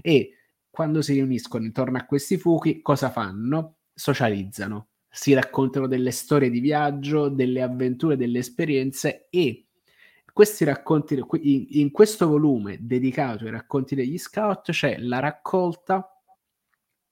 [0.02, 0.32] e
[0.70, 3.78] quando si riuniscono intorno a questi fuochi, cosa fanno?
[3.94, 9.68] Socializzano, si raccontano delle storie di viaggio, delle avventure, delle esperienze e
[10.34, 16.10] questi racconti, in questo volume dedicato ai racconti degli scout c'è la raccolta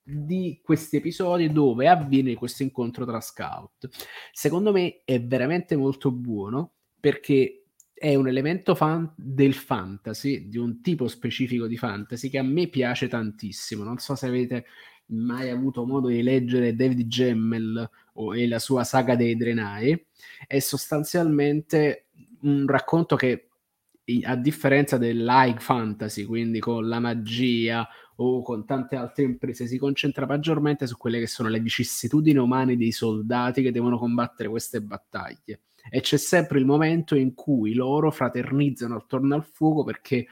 [0.05, 3.88] di questi episodi dove avviene questo incontro tra scout.
[4.34, 7.62] Secondo me è veramente molto buono perché
[8.03, 12.67] è un elemento fan- del fantasy, di un tipo specifico di fantasy che a me
[12.67, 13.85] piace tantissimo.
[13.85, 14.65] Non so se avete
[15.05, 20.05] mai avuto modo di leggere David Gemmel o e la sua saga dei Drenai.
[20.45, 22.07] È sostanzialmente
[22.41, 23.47] un racconto che,
[24.23, 27.87] a differenza dell'high fantasy, quindi con la magia
[28.17, 32.75] o con tante altre imprese, si concentra maggiormente su quelle che sono le vicissitudini umane
[32.75, 38.11] dei soldati che devono combattere queste battaglie e c'è sempre il momento in cui loro
[38.11, 40.27] fraternizzano attorno al fuoco perché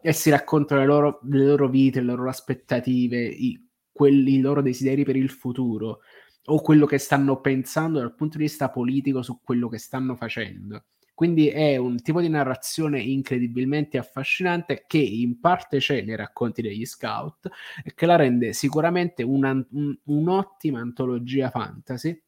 [0.00, 3.60] e si raccontano le loro, le loro vite, le loro aspettative, i,
[3.90, 6.00] quelli, i loro desideri per il futuro
[6.44, 10.84] o quello che stanno pensando dal punto di vista politico su quello che stanno facendo.
[11.12, 16.84] Quindi è un tipo di narrazione incredibilmente affascinante che in parte c'è nei racconti degli
[16.84, 17.48] scout
[17.82, 22.22] e che la rende sicuramente una, un, un'ottima antologia fantasy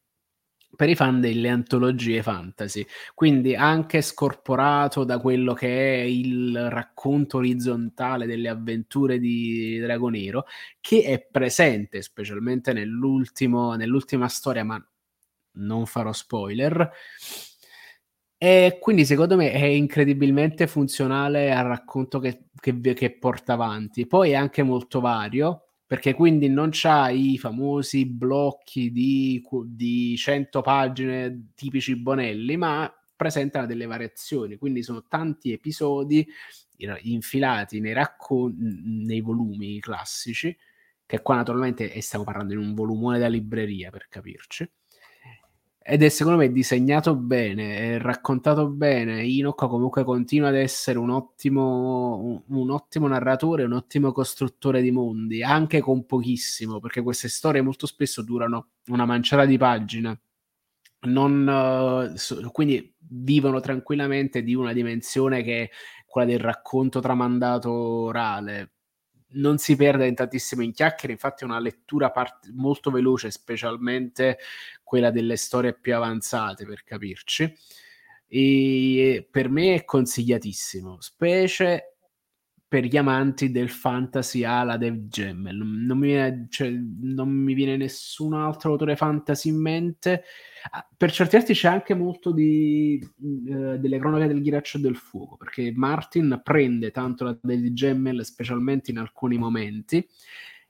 [0.79, 7.39] per i fan delle antologie fantasy, quindi anche scorporato da quello che è il racconto
[7.39, 10.45] orizzontale delle avventure di Dragonero,
[10.81, 14.81] che è presente specialmente nell'ultima storia, ma
[15.55, 16.89] non farò spoiler.
[18.41, 24.07] E quindi secondo me è incredibilmente funzionale al racconto che, che, che porta avanti.
[24.07, 30.61] Poi è anche molto vario, perché quindi non c'ha i famosi blocchi di, di 100
[30.61, 36.29] pagine tipici Bonelli, ma presentano delle variazioni, quindi sono tanti episodi
[37.05, 38.55] infilati nei, raccon-
[39.07, 40.55] nei volumi classici,
[41.07, 44.71] che qua naturalmente stiamo parlando in un volumone da libreria per capirci,
[45.91, 49.25] ed è secondo me disegnato bene, è raccontato bene.
[49.25, 54.91] Inoka comunque continua ad essere un ottimo, un, un, ottimo narratore, un ottimo costruttore di
[54.91, 60.21] mondi, anche con pochissimo, perché queste storie molto spesso durano una manciata di pagine.
[61.07, 65.71] Non, uh, quindi vivono tranquillamente di una dimensione che è
[66.05, 68.73] quella del racconto tramandato orale
[69.31, 74.39] non si perde in tantissimo in chiacchiere, infatti è una lettura part- molto veloce, specialmente
[74.83, 77.55] quella delle storie più avanzate, per capirci.
[78.27, 81.98] E per me è consigliatissimo, specie
[82.69, 85.57] per gli amanti del fantasy alla Dev Gemmel.
[85.57, 90.25] Non mi, viene, cioè, non mi viene nessun altro autore fantasy in mente.
[90.71, 95.39] Ah, per certi versi c'è anche molto di, uh, delle cronache del ghiaccio del fuoco,
[95.39, 100.07] perché Martin prende tanto la Dev Gemmel, specialmente in alcuni momenti,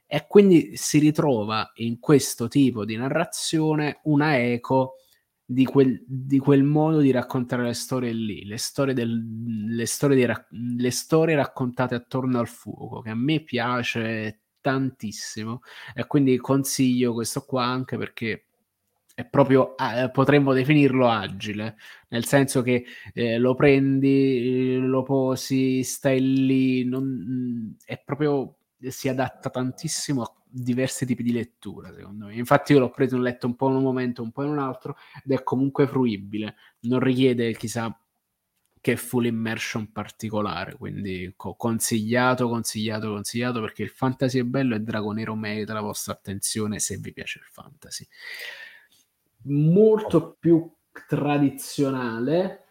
[0.06, 4.94] e quindi si ritrova in questo tipo di narrazione una eco
[5.50, 10.14] di quel, di quel, modo di raccontare le storie lì, le storie, del, le, storie
[10.14, 15.62] di, le storie raccontate attorno al fuoco, che a me piace tantissimo.
[15.94, 18.44] E quindi consiglio questo qua anche perché
[19.14, 21.76] è proprio, eh, potremmo definirlo agile,
[22.08, 22.84] nel senso che
[23.14, 31.04] eh, lo prendi, lo posi, stai lì, non, è proprio, si adatta tantissimo a diversi
[31.04, 32.34] tipi di lettura, secondo me.
[32.34, 34.58] Infatti io l'ho preso e letto un po' in un momento, un po' in un
[34.58, 36.56] altro, ed è comunque fruibile.
[36.80, 37.94] Non richiede chissà
[38.80, 44.80] che full immersion particolare, quindi co- consigliato, consigliato, consigliato perché il fantasy è bello e
[44.80, 48.06] Dragonero merita la vostra attenzione se vi piace il fantasy.
[49.42, 50.70] Molto più
[51.06, 52.64] tradizionale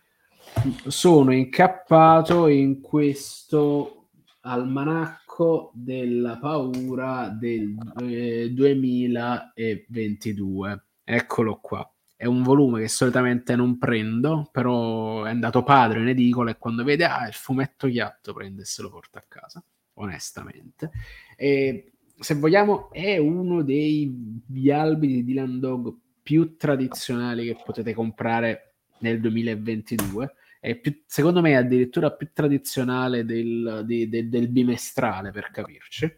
[0.87, 4.09] sono incappato in questo
[4.41, 5.26] almanacco
[5.73, 10.83] della paura del eh, 2022.
[11.03, 16.49] Eccolo qua è un volume che solitamente non prendo, però è andato padre in edicola
[16.49, 19.63] e quando vede ah, il fumetto chiatto prende e se lo porta a casa,
[19.93, 20.89] onestamente.
[21.37, 28.73] E se vogliamo è uno degli albi di Dylan Dog più tradizionali che potete comprare
[29.01, 30.33] nel 2022.
[30.59, 36.11] È più, secondo me è addirittura più tradizionale del, di, de, del bimestrale, per capirci.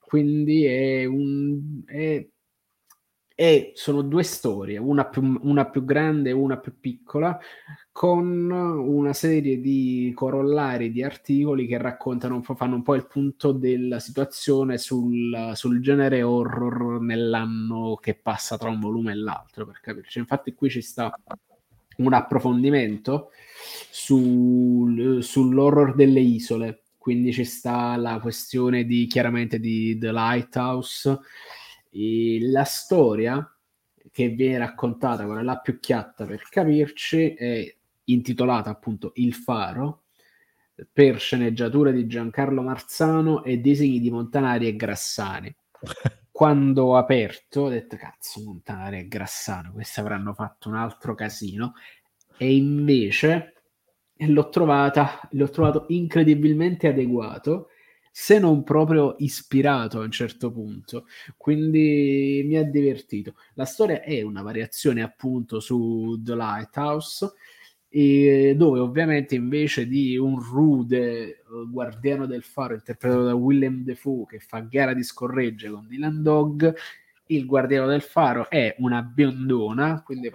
[0.00, 1.82] Quindi è un...
[1.84, 2.28] È,
[3.36, 7.36] e sono due storie, una più, una più grande e una più piccola,
[7.90, 13.98] con una serie di corollari di articoli che raccontano fanno un po' il punto della
[13.98, 20.20] situazione sul, sul genere horror nell'anno che passa tra un volume e l'altro, per capirci.
[20.20, 21.12] Infatti qui ci sta
[21.98, 23.30] un approfondimento
[23.90, 31.18] sul, sull'horror delle isole, quindi ci sta la questione di chiaramente di The Lighthouse
[31.90, 33.46] e la storia
[34.10, 40.02] che viene raccontata, quella là più chiatta per capirci, è intitolata appunto Il Faro,
[40.92, 45.54] per sceneggiature di Giancarlo Marzano e disegni di Montanari e Grassani.
[46.34, 51.74] Quando ho aperto, ho detto cazzo, Montanari e Grassano, questi avranno fatto un altro casino,
[52.36, 53.62] e invece
[54.16, 57.68] l'ho trovata, l'ho trovato incredibilmente adeguato
[58.10, 61.06] se non proprio ispirato a un certo punto.
[61.36, 63.36] Quindi mi ha divertito.
[63.54, 67.32] La storia è una variazione appunto su The Lighthouse,
[68.56, 71.38] dove ovviamente invece di un rude eh,
[71.68, 76.74] guardiano del faro interpretato da Willem Defoe che fa gara di scorregge con Dylan Dog
[77.28, 80.30] il guardiano del faro è una biondona, quindi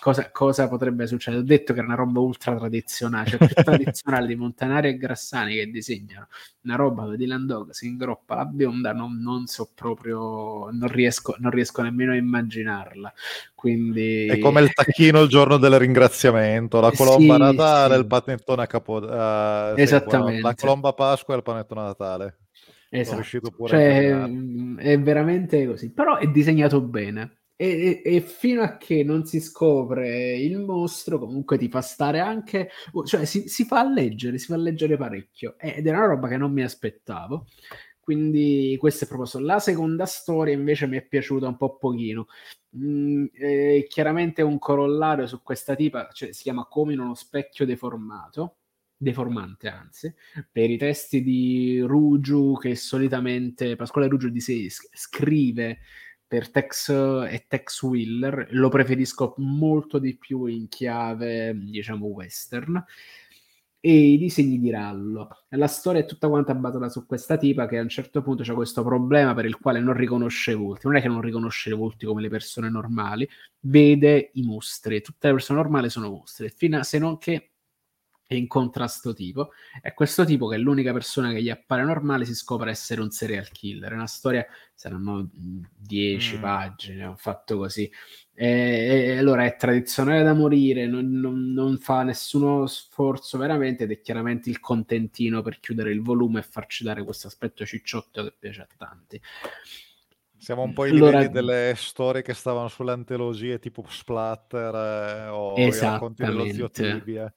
[0.00, 1.42] cosa, cosa, potrebbe succedere?
[1.42, 5.54] Ho detto che era una roba ultra tradizionale, cioè più tradizionale di Montanari e Grassani
[5.54, 6.26] che disegnano
[6.68, 11.34] una roba dove Dylan Dog si ingroppa la bionda, non, non so proprio, non riesco,
[11.38, 13.12] non riesco nemmeno a immaginarla.
[13.54, 14.26] Quindi...
[14.26, 18.00] È come il tacchino il giorno del ringraziamento, la colomba sì, Natale, sì.
[18.00, 18.96] il panettone a capo...
[18.96, 20.42] Uh, Esattamente.
[20.42, 22.36] la colomba Pasqua e il panettone Natale.
[22.90, 23.66] Esatto.
[23.66, 27.40] Cioè, mm, è veramente così, però è disegnato bene.
[27.60, 32.20] E, e, e, fino a che non si scopre il mostro, comunque ti fa stare
[32.20, 32.70] anche,
[33.04, 36.52] cioè si, si fa leggere, si fa leggere parecchio ed è una roba che non
[36.52, 37.46] mi aspettavo.
[38.00, 42.26] Quindi questa è proprio la seconda storia invece mi è piaciuta un po' pochino.
[42.76, 47.66] Mm, eh, chiaramente un corollario su questa tipa, cioè si chiama Come in uno specchio
[47.66, 48.57] deformato
[48.98, 50.12] deformante anzi,
[50.50, 55.78] per i testi di Rugiu che solitamente Pasquale Rugiu di sé scrive
[56.26, 62.84] per Tex e Tex Willer, lo preferisco molto di più in chiave, diciamo, western.
[63.80, 65.28] E i disegni di Rallo.
[65.50, 68.52] La storia è tutta quanta basata su questa tipa che a un certo punto c'è
[68.52, 70.86] questo problema per il quale non riconosce i volti.
[70.86, 73.26] Non è che non riconosce i volti come le persone normali,
[73.60, 75.00] vede i mostri.
[75.00, 77.52] Tutte le persone normali sono mostri, fino a, se non che
[78.36, 79.50] incontra sto tipo
[79.82, 83.10] e questo tipo che è l'unica persona che gli appare normale si scopre essere un
[83.10, 86.40] serial killer è una storia saranno 10 mm.
[86.40, 87.90] pagine ho fatto così
[88.34, 93.92] e, e, allora è tradizionale da morire non, non, non, fa nessuno sforzo veramente ed
[93.92, 98.34] è chiaramente il contentino per chiudere il volume e farci dare questo aspetto cicciotto che
[98.38, 99.20] piace a tanti
[100.38, 105.28] siamo un po' i livelli allora, delle storie che stavano sulle antologie tipo Splatter eh,
[105.28, 107.32] o i racconti dello zio Tibia.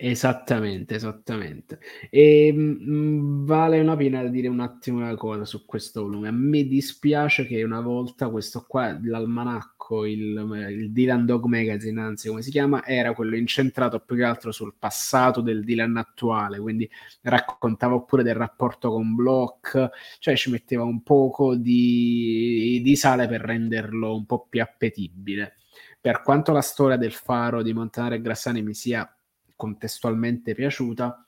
[0.00, 1.80] Esattamente, esattamente.
[2.08, 6.28] E mh, mm, vale la pena dire un attimo una cosa su questo volume.
[6.28, 12.28] A me dispiace che una volta questo qua, l'almanacco, il, il Dylan Dog Magazine, anzi
[12.28, 16.88] come si chiama, era quello incentrato più che altro sul passato del Dylan attuale, quindi
[17.22, 19.90] raccontava oppure del rapporto con Block,
[20.20, 25.54] cioè ci metteva un poco di, di sale per renderlo un po' più appetibile.
[26.00, 29.12] Per quanto la storia del faro di Montanare e Grassani mi sia
[29.58, 31.26] contestualmente piaciuta,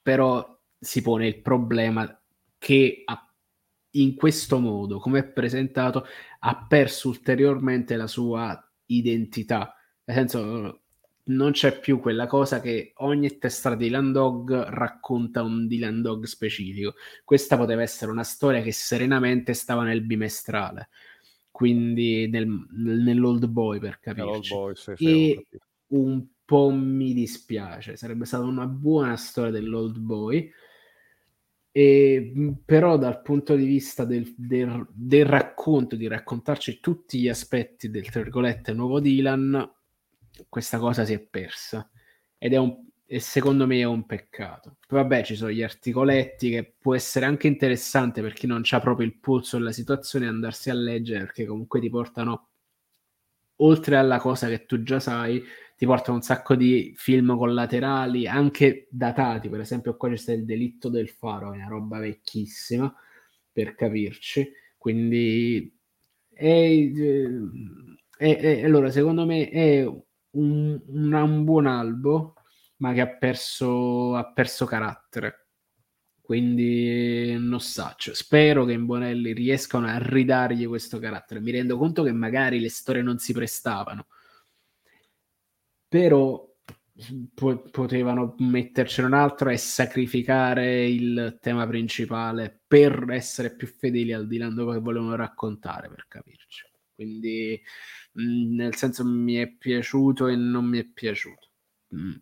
[0.00, 2.20] però si pone il problema
[2.56, 3.04] che
[3.90, 6.06] in questo modo, come è presentato,
[6.40, 9.76] ha perso ulteriormente la sua identità.
[10.04, 10.80] Nel senso,
[11.24, 16.24] non c'è più quella cosa che ogni testa di Dylan Dog racconta un Dylan Dog
[16.24, 16.94] specifico.
[17.24, 20.88] Questa poteva essere una storia che serenamente stava nel bimestrale,
[21.50, 24.54] quindi nel, nell'Old Boy per capirci.
[24.54, 25.46] Boy, sì, sì, e
[25.88, 27.96] un po' mi dispiace.
[27.96, 30.50] Sarebbe stata una buona storia dell'Old Boy.
[31.76, 32.32] E,
[32.64, 38.08] però dal punto di vista del, del, del, racconto, di raccontarci tutti gli aspetti del,
[38.10, 39.72] tra virgolette, nuovo Dylan,
[40.48, 41.90] questa cosa si è persa.
[42.38, 44.78] Ed è un, e secondo me è un peccato.
[44.88, 49.06] vabbè, ci sono gli articoletti che può essere anche interessante per chi non ha proprio
[49.06, 52.48] il polso della situazione andarsi a leggere perché comunque ti portano
[53.56, 55.42] oltre alla cosa che tu già sai,
[55.76, 60.88] ti portano un sacco di film collaterali, anche datati, per esempio qua c'è il delitto
[60.88, 62.92] del faro, è una roba vecchissima,
[63.52, 65.72] per capirci, quindi
[66.32, 66.90] è,
[68.16, 72.34] è, è, allora secondo me è un, un, un buon albo
[72.76, 75.46] ma che ha perso, ha perso carattere.
[76.20, 81.40] Quindi non so, cioè, spero che in Bonelli riescano a ridargli questo carattere.
[81.40, 84.06] Mi rendo conto che magari le storie non si prestavano,
[85.88, 86.46] però
[87.34, 94.26] po- potevano mettercene un altro e sacrificare il tema principale per essere più fedeli al
[94.26, 96.64] di là che volevano raccontare, per capirci.
[96.94, 97.60] Quindi,
[98.12, 101.48] mh, nel senso, mi è piaciuto e non mi è piaciuto.
[101.96, 102.12] Mm.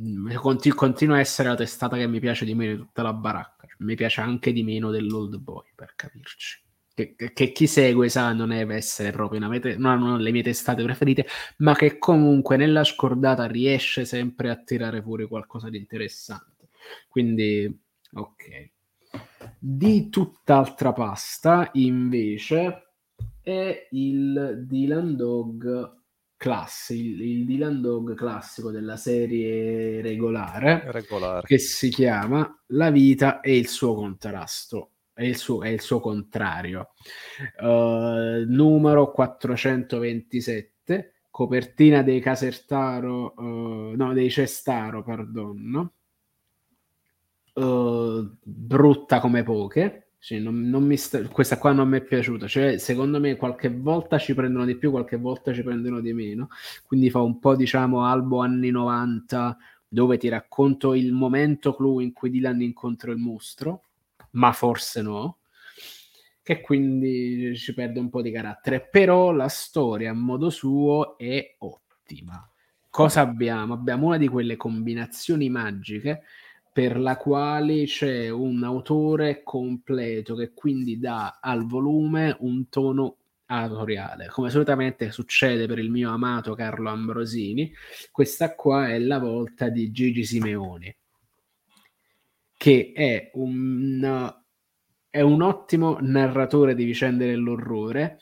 [0.00, 3.12] Mm, Continu- continua a essere la testata che mi piace di meno di tutta la
[3.12, 3.66] baracca.
[3.78, 6.62] Mi piace anche di meno dell'Old Boy, per capirci.
[6.98, 10.42] Che, che, chi segue sa non deve essere proprio una mete- no, non le mie
[10.42, 11.26] testate preferite,
[11.58, 16.70] ma che comunque nella scordata riesce sempre a tirare fuori qualcosa di interessante.
[17.06, 17.72] Quindi,
[18.14, 18.70] ok.
[19.60, 22.94] Di tutt'altra pasta, invece,
[23.42, 25.96] è il Dylan Dog
[26.36, 33.38] classe, il, il Dylan Dog classico della serie regolare, regolare, che si chiama La vita
[33.38, 34.94] e il suo contrasto.
[35.18, 36.90] È il suo, è il suo contrario.
[37.60, 45.94] Uh, numero 427, copertina dei Casertaro, uh, no, dei Cestaro, perdono.
[47.54, 51.22] Uh, brutta come poche sì, non, non sta...
[51.28, 52.46] questa qua non mi è piaciuta.
[52.46, 56.48] Cioè, secondo me qualche volta ci prendono di più, qualche volta ci prendono di meno.
[56.86, 59.56] Quindi fa un po', diciamo, albo anni 90,
[59.88, 63.84] dove ti racconto il momento clou in cui Dylan incontra il mostro,
[64.38, 65.38] ma forse no.
[66.42, 68.80] Che quindi ci perde un po' di carattere.
[68.80, 72.50] Però la storia, a modo suo, è ottima.
[72.88, 73.74] Cosa abbiamo?
[73.74, 76.22] Abbiamo una di quelle combinazioni magiche
[76.72, 83.16] per la quale c'è un autore completo che quindi dà al volume un tono
[83.46, 87.72] autoriale, come solitamente succede per il mio amato Carlo Ambrosini.
[88.10, 90.94] Questa qua è la volta di Gigi Simeoni,
[92.58, 94.34] che è un,
[95.08, 98.18] è un ottimo narratore di vicende dell'orrore,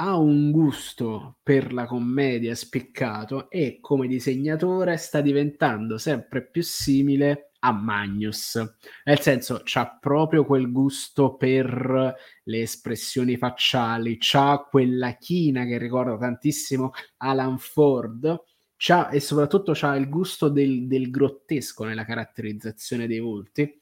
[0.00, 7.52] ha un gusto per la commedia spiccato e come disegnatore sta diventando sempre più simile
[7.60, 8.60] a Magnus,
[9.04, 12.14] nel senso c'ha proprio quel gusto per
[12.44, 18.42] le espressioni facciali, c'ha quella china che ricorda tantissimo Alan Ford,
[18.78, 23.78] c'ha, e soprattutto c'ha il gusto del, del grottesco nella caratterizzazione dei volti,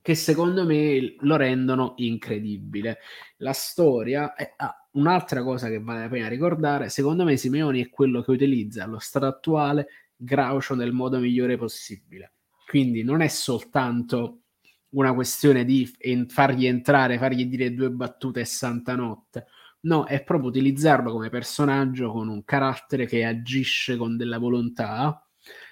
[0.00, 2.98] che secondo me lo rendono incredibile.
[3.38, 7.90] La storia è ah, un'altra cosa che vale la pena ricordare, secondo me Simeoni è
[7.90, 12.34] quello che utilizza allo stato attuale Groucho nel modo migliore possibile
[12.68, 14.42] quindi non è soltanto
[14.90, 15.90] una questione di
[16.28, 19.46] fargli entrare, fargli dire due battute e santa notte.
[19.80, 25.24] No, è proprio utilizzarlo come personaggio con un carattere che agisce con della volontà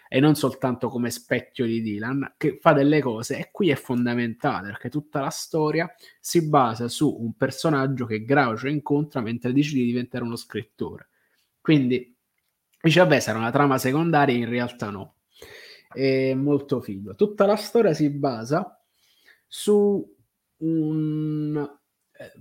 [0.09, 3.38] e non soltanto come specchio di Dylan, che fa delle cose.
[3.38, 8.68] E qui è fondamentale perché tutta la storia si basa su un personaggio che Groucho
[8.68, 11.09] incontra mentre decide di diventare uno scrittore.
[11.61, 12.16] Quindi
[12.80, 15.16] dice, vabbè, sarà una trama secondaria, in realtà no
[15.96, 17.14] è molto figo.
[17.14, 18.78] Tutta la storia si basa
[19.46, 20.14] su
[20.59, 21.78] un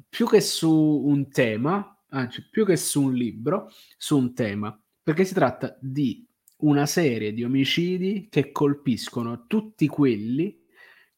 [0.08, 5.26] più che su un tema, anzi più che su un libro, su un tema, perché
[5.26, 10.64] si tratta di una serie di omicidi che colpiscono tutti quelli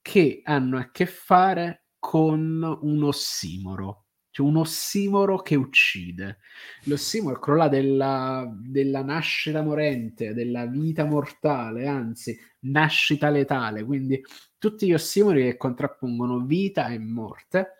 [0.02, 6.38] che hanno a che fare con un ossimoro c'è un ossimoro che uccide.
[6.84, 13.84] L'ossimoro è quello là della, della nascita morente, della vita mortale, anzi, nascita letale.
[13.84, 14.22] Quindi
[14.60, 17.77] tutti gli ossimori che contrappongono vita e morte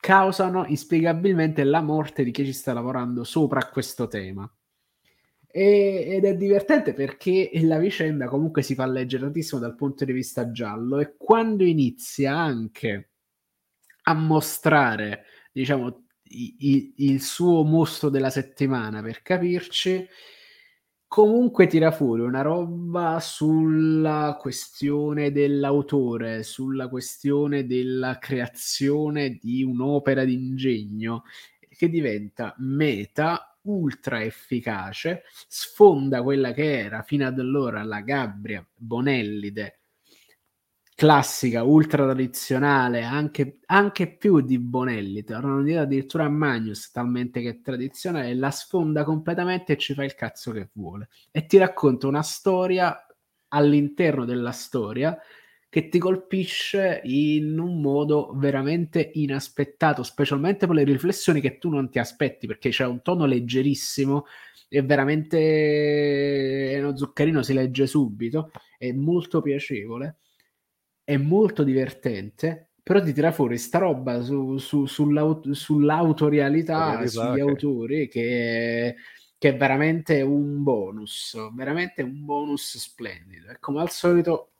[0.00, 4.50] causano inspiegabilmente la morte di chi ci sta lavorando sopra questo tema.
[5.50, 10.12] E, ed è divertente perché la vicenda comunque si fa leggere tantissimo dal punto di
[10.12, 13.10] vista giallo e quando inizia anche
[14.02, 20.06] a mostrare diciamo, il, il suo mostro della settimana, per capirci,
[21.08, 31.24] comunque tira fuori una roba sulla questione dell'autore, sulla questione della creazione di un'opera d'ingegno
[31.68, 39.80] che diventa meta ultra efficace, sfonda quella che era fino ad allora la Gabbria Bonellide
[40.98, 47.50] classica, ultra tradizionale, anche, anche più di Bonelli, tornano dire addirittura a Magnus, talmente che
[47.50, 51.08] è tradizionale, la sfonda completamente e ci fa il cazzo che vuole.
[51.30, 53.06] E ti racconta una storia
[53.50, 55.16] all'interno della storia
[55.68, 61.90] che ti colpisce in un modo veramente inaspettato, specialmente per le riflessioni che tu non
[61.90, 64.24] ti aspetti, perché c'è un tono leggerissimo
[64.70, 70.16] è veramente è uno zuccherino si legge subito, è molto piacevole
[71.08, 77.40] è molto divertente, però ti tira fuori sta roba su, su, sull'aut- sull'autorialità, sugli okay.
[77.40, 78.94] autori che è,
[79.38, 83.48] che è veramente un bonus, veramente un bonus splendido.
[83.50, 84.50] E come al solito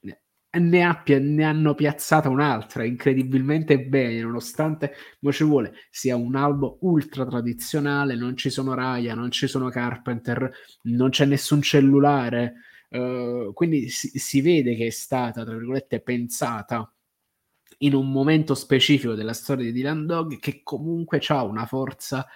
[0.00, 6.78] ne, ha, ne, hanno piazzata un'altra incredibilmente bene, nonostante mo ci vuole sia un albo
[6.80, 10.50] ultra tradizionale, non ci sono Raya, non ci sono Carpenter,
[10.84, 12.54] non c'è nessun cellulare.
[12.90, 16.92] Uh, quindi si, si, vede che è stata, tra virgolette, pensata
[17.78, 22.26] in un momento specifico della storia di Dylan Dog che comunque ha una forza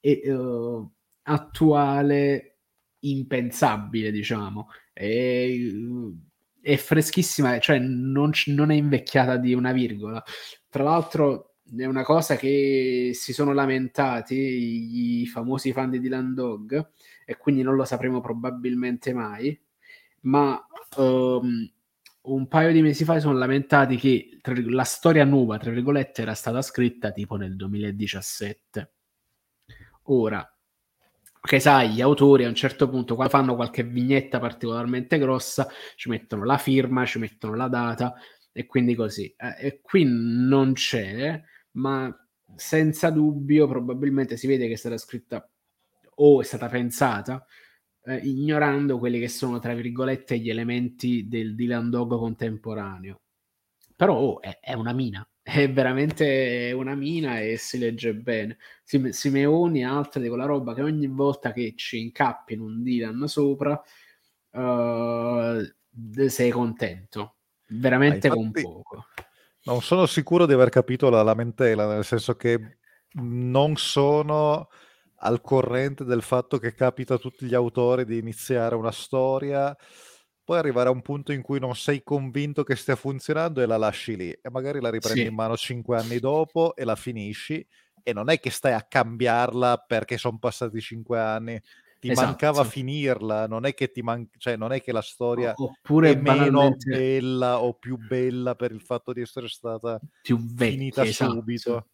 [0.00, 0.90] e, uh,
[1.22, 2.58] attuale
[3.00, 4.68] impensabile, diciamo.
[4.92, 5.48] È,
[6.60, 10.22] è freschissima, cioè non, non, è invecchiata di una virgola.
[10.68, 16.90] Tra l'altro è una cosa che si sono lamentati i famosi fan di Dylan Dog
[17.24, 19.58] e quindi non lo sapremo probabilmente mai
[20.22, 20.64] ma
[20.96, 21.70] um,
[22.22, 26.62] un paio di mesi fa sono lamentati che la storia nuova, tra virgolette, era stata
[26.62, 28.92] scritta tipo nel 2017.
[30.04, 30.46] Ora,
[31.40, 36.08] che sai, gli autori a un certo punto, quando fanno qualche vignetta particolarmente grossa, ci
[36.08, 38.14] mettono la firma, ci mettono la data
[38.52, 39.32] e quindi così.
[39.36, 41.40] Eh, e qui non c'è,
[41.72, 42.14] ma
[42.54, 45.48] senza dubbio probabilmente si vede che è stata scritta
[46.16, 47.44] o è stata pensata
[48.04, 53.20] eh, ignorando quelli che sono, tra virgolette, gli elementi del Dylan Dog contemporaneo.
[53.94, 58.58] Però oh, è, è, una mina, è veramente una mina e si legge bene.
[58.82, 62.82] Sime- Simeoni e altre di quella roba che ogni volta che ci incappi in un
[62.82, 63.80] Dylan sopra,
[64.50, 67.36] uh, sei contento,
[67.68, 69.06] veramente ah, infatti, con poco.
[69.64, 72.78] Non sono sicuro di aver capito la lamentela, nel senso che
[73.14, 74.68] non sono
[75.24, 79.76] al corrente del fatto che capita a tutti gli autori di iniziare una storia,
[80.44, 83.76] poi arrivare a un punto in cui non sei convinto che stia funzionando e la
[83.76, 85.26] lasci lì e magari la riprendi sì.
[85.26, 87.64] in mano cinque anni dopo e la finisci
[88.02, 91.60] e non è che stai a cambiarla perché sono passati cinque anni
[92.02, 92.26] ti esatto.
[92.26, 96.16] mancava finirla, non è che ti man- cioè non è che la storia Oppure è
[96.16, 101.30] meno bella o più bella per il fatto di essere stata più vecchia, finita esatto.
[101.30, 101.86] subito.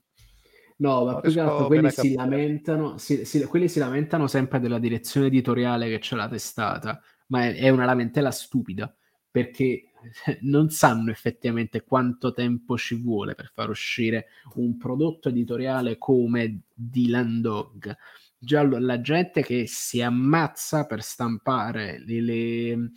[0.80, 4.78] No, ma più che altro quelli si lamentano, si, si, quelli si lamentano sempre della
[4.78, 8.94] direzione editoriale che c'è la testata, ma è, è una lamentela stupida,
[9.28, 9.90] perché
[10.42, 17.40] non sanno effettivamente quanto tempo ci vuole per far uscire un prodotto editoriale come Dylan
[17.40, 17.96] Dog.
[18.38, 22.90] Già la gente che si ammazza per stampare le, le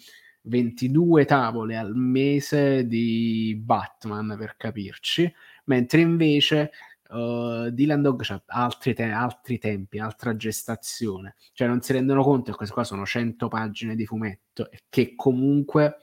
[0.44, 5.32] 22 tavole al mese di Batman, per capirci,
[5.66, 6.72] mentre invece
[7.12, 12.52] uh, Dylan Dog ha altri, te- altri, tempi, altra gestazione, cioè non si rendono conto
[12.52, 15.98] che queste qua sono 100 pagine di fumetto e che comunque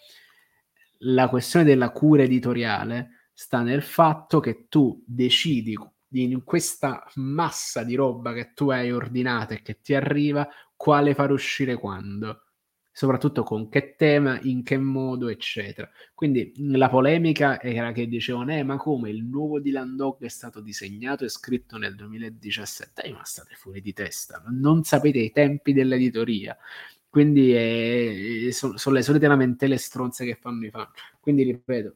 [1.02, 5.76] la questione della cura editoriale sta nel fatto che tu decidi
[6.12, 11.30] in questa massa di roba che tu hai ordinato e che ti arriva quale far
[11.30, 12.47] uscire quando
[12.98, 15.88] soprattutto con che tema, in che modo, eccetera.
[16.14, 20.60] Quindi la polemica era che dicevano, eh, ma come il nuovo Dylan Dog è stato
[20.60, 23.02] disegnato e scritto nel 2017?
[23.02, 26.58] Eh, ma state fuori di testa, non sapete i tempi dell'editoria.
[27.08, 30.88] Quindi eh, sono, sono le solite lamentele stronze che fanno i fan.
[31.20, 31.94] Quindi ripeto,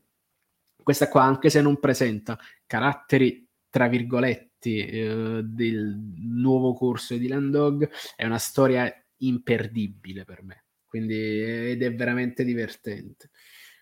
[0.85, 7.51] questa qua, anche se non presenta caratteri tra virgoletti eh, del nuovo corso di Dylan
[7.51, 10.62] Dog, è una storia imperdibile per me
[10.93, 13.31] quindi, ed è veramente divertente.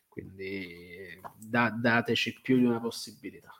[0.06, 3.52] Quindi da, dateci più di una possibilità.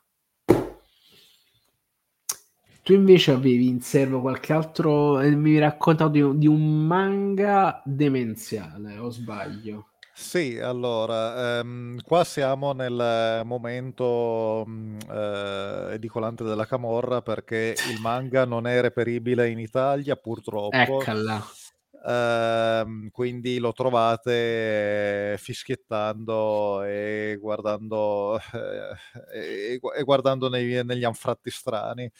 [2.82, 8.98] Tu invece avevi in serbo qualche altro, eh, mi raccontato di, di un manga demenziale,
[8.98, 9.88] o sbaglio?
[10.12, 18.44] Sì, allora, ehm, qua siamo nel momento mm, eh, edicolante della Camorra perché il manga
[18.44, 20.76] non è reperibile in Italia, purtroppo.
[20.76, 21.44] Eccola
[22.02, 28.96] Uh, quindi lo trovate fischiettando e guardando, eh,
[29.74, 32.10] e, e guardando nei, negli anfratti strani.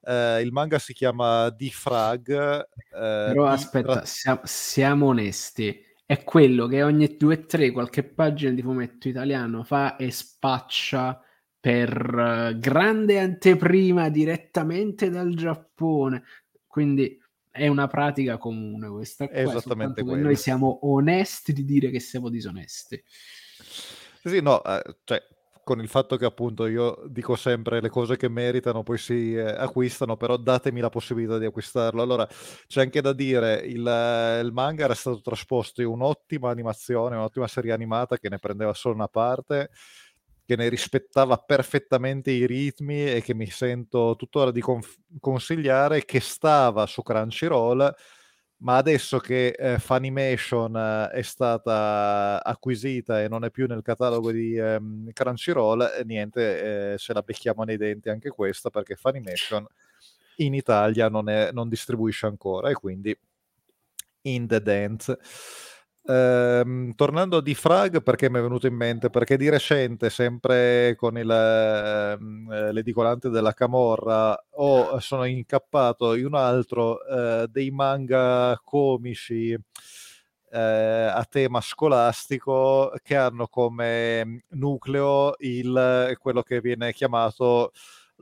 [0.00, 2.66] Uh, il manga si chiama Defrag.
[2.90, 8.52] Uh, Però aspetta, siamo, siamo onesti è quello che ogni due o tre qualche pagina
[8.52, 11.22] di fumetto italiano fa e spaccia
[11.60, 16.22] per grande anteprima direttamente dal Giappone.
[16.66, 17.20] Quindi
[17.58, 19.28] è una pratica comune questa.
[19.28, 20.24] Qua, esattamente quello.
[20.24, 23.02] Noi siamo onesti di dire che siamo disonesti.
[24.24, 25.22] Sì, no, eh, cioè,
[25.68, 29.42] con il fatto che appunto io dico sempre le cose che meritano poi si eh,
[29.42, 32.00] acquistano, però datemi la possibilità di acquistarlo.
[32.00, 32.26] Allora,
[32.66, 37.46] c'è anche da dire, il, eh, il manga era stato trasposto in un'ottima animazione, un'ottima
[37.46, 39.68] serie animata che ne prendeva solo una parte,
[40.48, 46.20] che ne rispettava perfettamente i ritmi e che mi sento tuttora di conf- consigliare, che
[46.20, 47.94] stava su Crunchyroll,
[48.60, 54.32] ma adesso che eh, Funimation eh, è stata acquisita e non è più nel catalogo
[54.32, 59.66] di ehm, Crunchyroll, eh, niente, eh, ce la becchiamo nei denti anche questa perché Funimation
[60.36, 63.14] in Italia non, è, non distribuisce ancora e quindi
[64.22, 65.18] in the dance.
[66.06, 69.10] Ehm, tornando di Frag, perché mi è venuto in mente?
[69.10, 76.24] Perché di recente, sempre con il, ehm, eh, l'edicolante della Camorra, ho, sono incappato in
[76.26, 79.54] un altro eh, dei manga comici
[80.50, 87.72] eh, a tema scolastico che hanno come nucleo il, quello che viene chiamato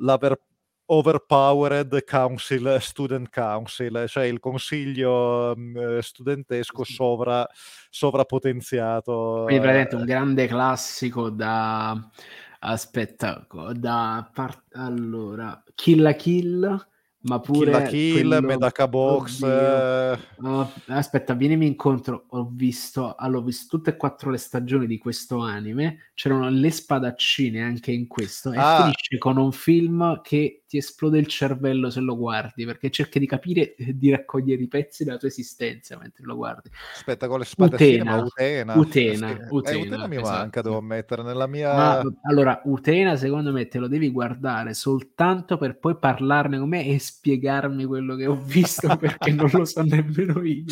[0.01, 0.39] l'aver
[0.87, 7.47] overpowered council, student council, cioè il consiglio um, studentesco sovra,
[7.91, 9.43] sovrapotenziato.
[9.45, 12.11] Quindi praticamente un grande classico da...
[12.59, 14.31] Aspetta, da...
[14.33, 14.63] Part...
[14.73, 16.87] Allora, Kill la Kill
[17.27, 18.47] ma pure Kill la Kill, quello...
[18.47, 19.43] Medaka Box.
[19.43, 20.19] Eh...
[20.43, 22.27] Oh, aspetta, vienimi incontro.
[22.31, 26.11] Ho visto, allora, ho visto tutte e quattro le stagioni di questo anime.
[26.15, 28.53] C'erano le spadaccine anche in questo.
[28.53, 28.83] E ah.
[28.83, 33.27] finisce con un film che ti esplode il cervello se lo guardi perché cerchi di
[33.27, 36.71] capire e di raccogliere i pezzi della tua esistenza mentre lo guardi.
[36.95, 38.75] Aspetta, con le spadaccine, Utena, ma Utena.
[38.75, 39.47] Utena.
[39.49, 40.37] Utena, eh, Utena mi esatto.
[40.37, 41.75] manca, devo ammettere, nella mia...
[41.75, 46.87] Ma, allora, Utena secondo me te lo devi guardare soltanto per poi parlarne con me
[46.87, 50.65] e spiegarmi quello che ho visto perché non lo so nemmeno io.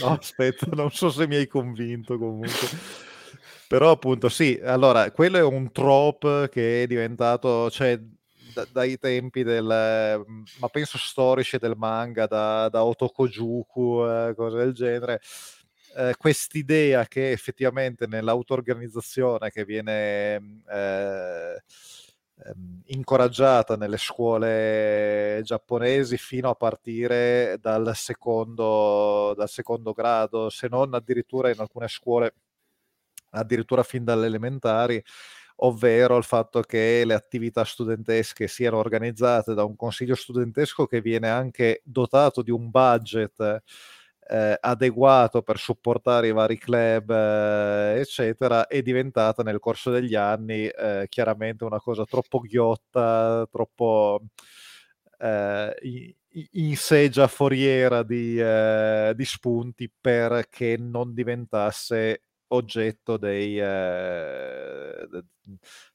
[0.00, 2.68] No, aspetta, non so se mi hai convinto comunque.
[3.68, 8.00] Però appunto sì, allora, quello è un trope che è diventato, cioè
[8.58, 14.72] da, dai tempi del, ma penso storici del manga, da, da Otokojuku, eh, cose del
[14.72, 15.20] genere,
[15.96, 21.62] eh, quest'idea che effettivamente nell'auto-organizzazione che viene eh,
[22.44, 30.94] ehm, incoraggiata nelle scuole giapponesi fino a partire dal secondo, dal secondo grado, se non
[30.94, 32.34] addirittura in alcune scuole
[33.30, 35.02] addirittura fin dalle elementari,
[35.60, 41.28] ovvero il fatto che le attività studentesche siano organizzate da un consiglio studentesco che viene
[41.28, 43.62] anche dotato di un budget
[44.30, 50.66] eh, adeguato per supportare i vari club, eh, eccetera, è diventata nel corso degli anni
[50.66, 54.20] eh, chiaramente una cosa troppo ghiotta, troppo
[55.18, 56.14] eh,
[56.52, 65.08] in seggia foriera di, eh, di spunti perché non diventasse oggetto dei, eh,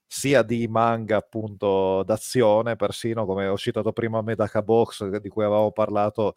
[0.08, 5.72] sia di manga appunto d'azione, persino come ho citato prima Medaka Box di cui avevamo
[5.72, 6.36] parlato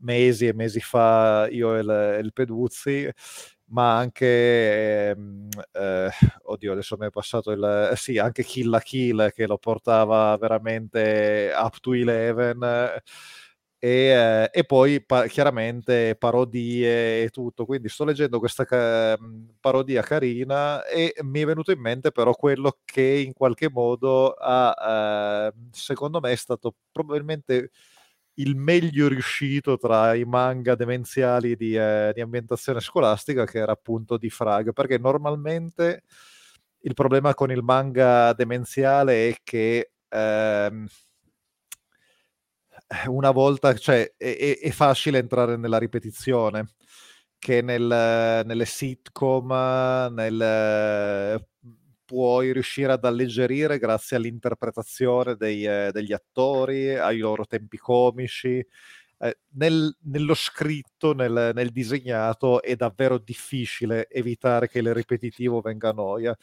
[0.00, 3.10] mesi e mesi fa io e il, il Peduzzi,
[3.70, 6.10] ma anche, ehm, eh,
[6.44, 11.52] oddio adesso mi è passato il, sì, anche Kill la Kill che lo portava veramente
[11.54, 12.54] up to 11
[13.78, 17.64] e, eh, e poi pa- chiaramente parodie e tutto.
[17.64, 19.16] Quindi sto leggendo questa ca-
[19.60, 25.50] parodia carina e mi è venuto in mente però quello che in qualche modo ha,
[25.54, 27.70] eh, secondo me, è stato probabilmente
[28.34, 34.16] il meglio riuscito tra i manga demenziali di, eh, di ambientazione scolastica, che era appunto
[34.16, 36.04] di Frag, perché normalmente
[36.82, 39.90] il problema con il manga demenziale è che...
[40.08, 40.86] Ehm,
[43.06, 46.74] una volta, cioè è, è, facile entrare nella ripetizione,
[47.38, 47.84] che nel,
[48.44, 49.48] nelle sitcom
[50.12, 51.46] nel,
[52.04, 55.62] puoi riuscire ad alleggerire grazie all'interpretazione dei,
[55.92, 58.64] degli attori, ai loro tempi comici.
[59.20, 65.90] Eh, nel, nello scritto, nel, nel, disegnato, è davvero difficile evitare che il ripetitivo venga
[65.90, 66.36] a noia.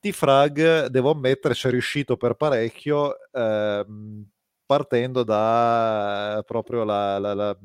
[0.00, 3.16] T-Frag, devo ammettere, ci è riuscito per parecchio.
[3.32, 4.28] Ehm,
[4.66, 7.56] partendo da proprio la, la, la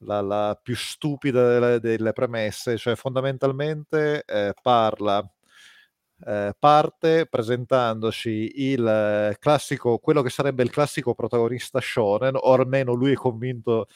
[0.00, 5.26] la, la più stupida delle, delle, premesse, cioè fondamentalmente eh, parla,
[6.26, 13.12] eh, parte presentandoci il classico, quello che sarebbe il classico protagonista shonen, o almeno lui
[13.12, 13.86] è convinto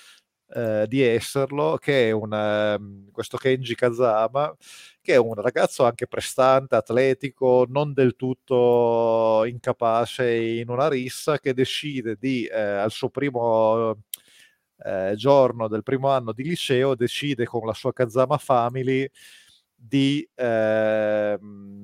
[0.55, 4.55] eh, di esserlo, che è un, um, questo Kenji Kazama,
[5.01, 11.55] che è un ragazzo anche prestante, atletico, non del tutto incapace in una rissa, che
[11.55, 14.03] decide di, eh, al suo primo
[14.85, 19.09] eh, giorno del primo anno di liceo, decide con la sua Kazama Family
[19.83, 21.39] di eh,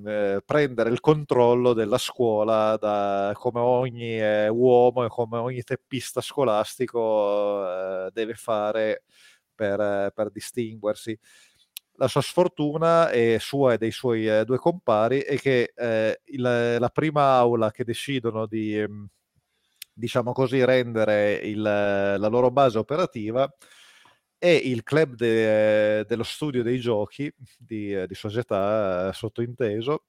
[0.04, 6.20] eh, prendere il controllo della scuola da, come ogni eh, uomo e come ogni teppista
[6.20, 9.04] scolastico eh, deve fare
[9.54, 11.18] per, per, distinguersi.
[11.94, 16.76] La sua sfortuna è sua e dei suoi eh, due compari è che eh, il,
[16.78, 19.08] la prima aula che decidono di, ehm,
[19.94, 23.50] diciamo così, rendere il, la loro base operativa
[24.46, 30.04] è il club de, dello studio dei giochi di, di società eh, sottointeso,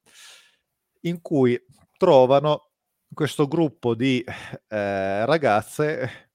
[1.02, 1.60] in cui
[1.96, 2.70] trovano
[3.12, 4.22] questo gruppo di
[4.68, 6.30] eh, ragazze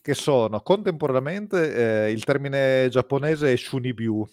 [0.00, 4.26] che sono contemporaneamente, eh, il termine giapponese è shunibyu,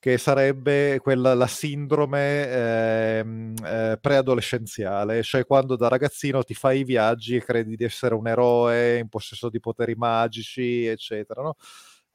[0.00, 3.24] che sarebbe quella, la sindrome eh,
[3.64, 8.26] eh, preadolescenziale, cioè quando da ragazzino ti fai i viaggi e credi di essere un
[8.26, 11.56] eroe in possesso di poteri magici, eccetera, no?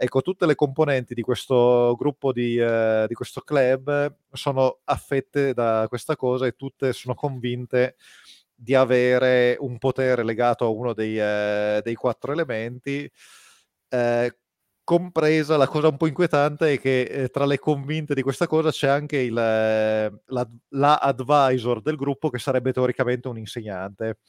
[0.01, 5.87] Ecco, tutte le componenti di questo gruppo di, eh, di questo club sono affette da
[5.89, 7.97] questa cosa e tutte sono convinte
[8.55, 13.11] di avere un potere legato a uno dei, eh, dei quattro elementi.
[13.89, 14.37] Eh,
[14.85, 18.71] compresa la cosa un po' inquietante è che eh, tra le convinte di questa cosa
[18.71, 24.19] c'è anche il, la, la advisor del gruppo che sarebbe teoricamente un insegnante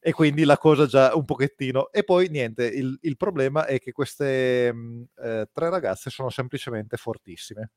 [0.00, 1.92] e quindi la cosa già un pochettino.
[1.92, 6.30] E poi niente, il, il problema è che queste mh, mm, eh, tre ragazze sono
[6.30, 7.70] semplicemente fortissime.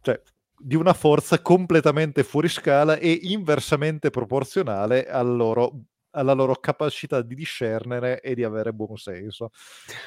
[0.00, 0.20] Cioè,
[0.58, 5.82] di una forza completamente fuori scala e inversamente proporzionale al loro,
[6.12, 9.50] alla loro capacità di discernere e di avere buon senso.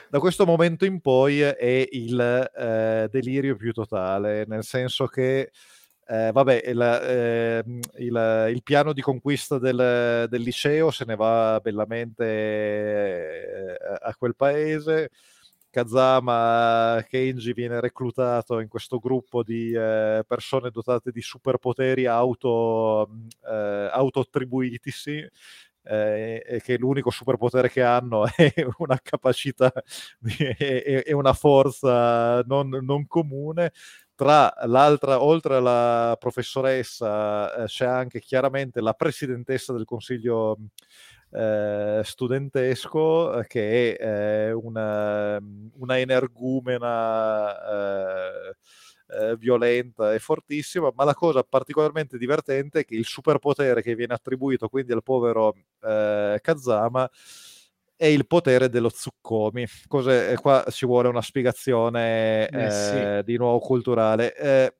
[0.09, 5.51] Da questo momento in poi è il eh, delirio più totale, nel senso che
[6.11, 7.63] eh, vabbè, il, eh,
[7.97, 14.35] il, il, piano di conquista del, del, liceo se ne va bellamente eh, a quel
[14.35, 15.11] paese.
[15.69, 23.07] Kazama Kenji viene reclutato in questo gruppo di eh, persone dotate di superpoteri auto,
[23.47, 25.23] eh, auto-attribuitisi,
[25.83, 29.71] eh, che l'unico superpotere che hanno è una capacità
[30.57, 33.71] e una forza non, non comune
[34.19, 40.57] tra l'altra, oltre alla professoressa, eh, c'è anche chiaramente la presidentessa del consiglio
[41.31, 45.39] eh, studentesco, eh, che è eh, una,
[45.75, 48.55] una energumena eh,
[49.07, 54.15] eh, violenta e fortissima, ma la cosa particolarmente divertente è che il superpotere che viene
[54.15, 57.09] attribuito quindi al povero Kazama
[57.99, 59.65] è il potere dello Tsukomi.
[59.85, 60.33] Cos'è?
[60.35, 62.95] Qua ci vuole una spiegazione eh, sì.
[62.95, 64.33] Eh, di nuovo culturale.
[64.37, 64.77] Eh,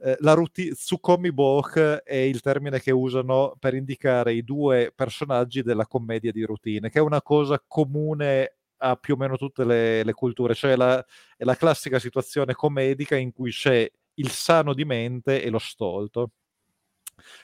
[0.00, 5.62] eh, la ruti- Tsukomi Bok è il termine che usano per indicare i due personaggi
[5.62, 10.02] della commedia di routine, che è una cosa comune a più o meno tutte le,
[10.02, 10.98] le culture, cioè la,
[11.36, 16.32] è la classica situazione comedica in cui c'è il sano di mente e lo stolto.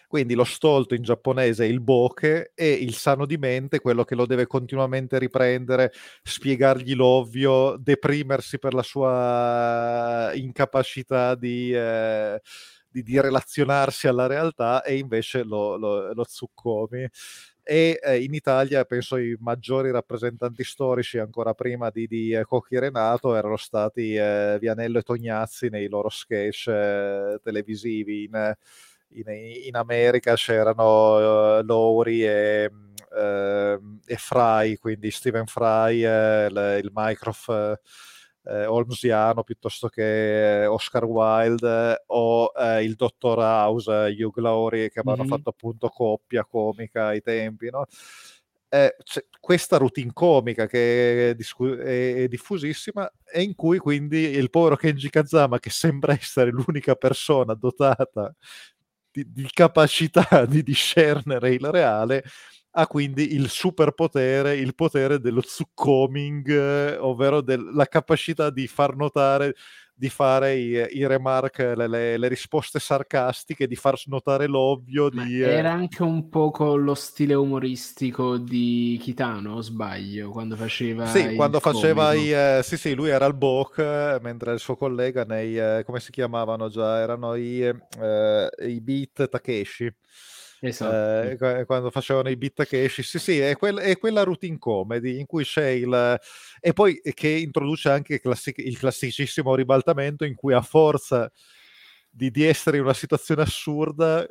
[0.06, 4.14] Quindi lo stolto in giapponese è il boke e il sano di mente, quello che
[4.14, 11.72] lo deve continuamente riprendere, spiegargli l'ovvio, deprimersi per la sua incapacità di...
[11.72, 12.40] Eh,
[12.88, 17.06] di, di, relazionarsi alla realtà e invece lo, lo, lo Tsukomi
[17.68, 22.78] e eh, in Italia penso i maggiori rappresentanti storici ancora prima di, di eh, Cocchi
[22.78, 28.54] Renato erano stati eh, Vianello e Tognazzi nei loro sketch eh, televisivi in,
[29.16, 29.24] in,
[29.64, 32.70] in America c'erano uh, Lowry e,
[33.10, 37.80] uh, e, Fry, quindi Stephen Fry, uh, il, il Mycroft
[38.48, 45.32] Holmesiano piuttosto che Oscar Wilde o il Dottor House, Hugh Laurie che avevano mm-hmm.
[45.32, 47.86] fatto appunto coppia comica ai tempi, no?
[48.68, 48.96] Eh,
[49.40, 55.08] questa routine comica che è, discu- è, diffusissima e in cui quindi il povero Kenji
[55.08, 58.34] Kazama che sembra essere l'unica persona dotata
[59.24, 62.24] di, di capacità di discernere il reale
[62.78, 69.54] ha quindi il superpotere, il potere dello zuccoming, eh, ovvero la capacità di far notare
[69.98, 75.08] di fare i, i remark, le, le, le, risposte sarcastiche, di far notare l'ovvio.
[75.08, 80.54] Di, eh, era anche un po' con lo stile umoristico di Kitano, o sbaglio, quando
[80.54, 82.30] faceva Sì, quando faceva i...
[82.30, 85.58] Eh, sì, sì, lui era il Bok, mentre il suo collega nei...
[85.58, 86.98] Eh, come si chiamavano già?
[86.98, 89.90] Erano i, eh, i Beat Takeshi.
[90.60, 91.46] Esatto.
[91.46, 95.26] Eh, quando facevano i beat Takeshi, sì, sì, è, quel, è, quella routine comedy in
[95.26, 96.18] cui c'è il
[96.60, 101.30] e poi che introduce anche classic, il classicissimo ribaltamento in cui a forza
[102.10, 104.26] di, di essere in una situazione assurda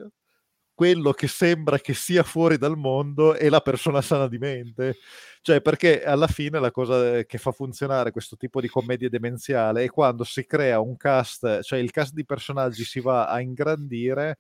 [0.73, 4.97] quello che sembra che sia fuori dal mondo è la persona sana di mente.
[5.41, 9.89] Cioè, perché alla fine la cosa che fa funzionare questo tipo di commedia demenziale è
[9.89, 14.39] quando si crea un cast, cioè il cast di personaggi si va a ingrandire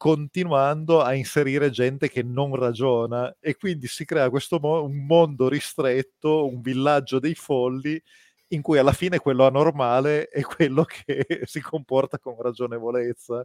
[0.00, 5.46] continuando a inserire gente che non ragiona e quindi si crea questo mo- un mondo
[5.46, 8.02] ristretto, un villaggio dei folli
[8.48, 13.44] in cui alla fine quello anormale è quello che si comporta con ragionevolezza.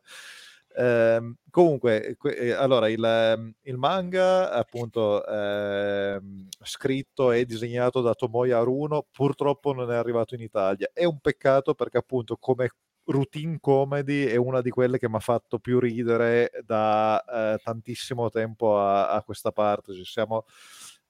[0.78, 6.22] Eh, comunque, que- allora il, ehm, il, manga, appunto, eh,
[6.64, 10.90] scritto e disegnato da Tomoya Aruno, purtroppo non è arrivato in Italia.
[10.94, 12.70] È un peccato perché, appunto, come
[13.06, 17.24] routine comedy è una di quelle che mi ha fatto più ridere da
[17.56, 19.94] eh, tantissimo tempo a, a, questa parte.
[19.94, 20.46] Ci siamo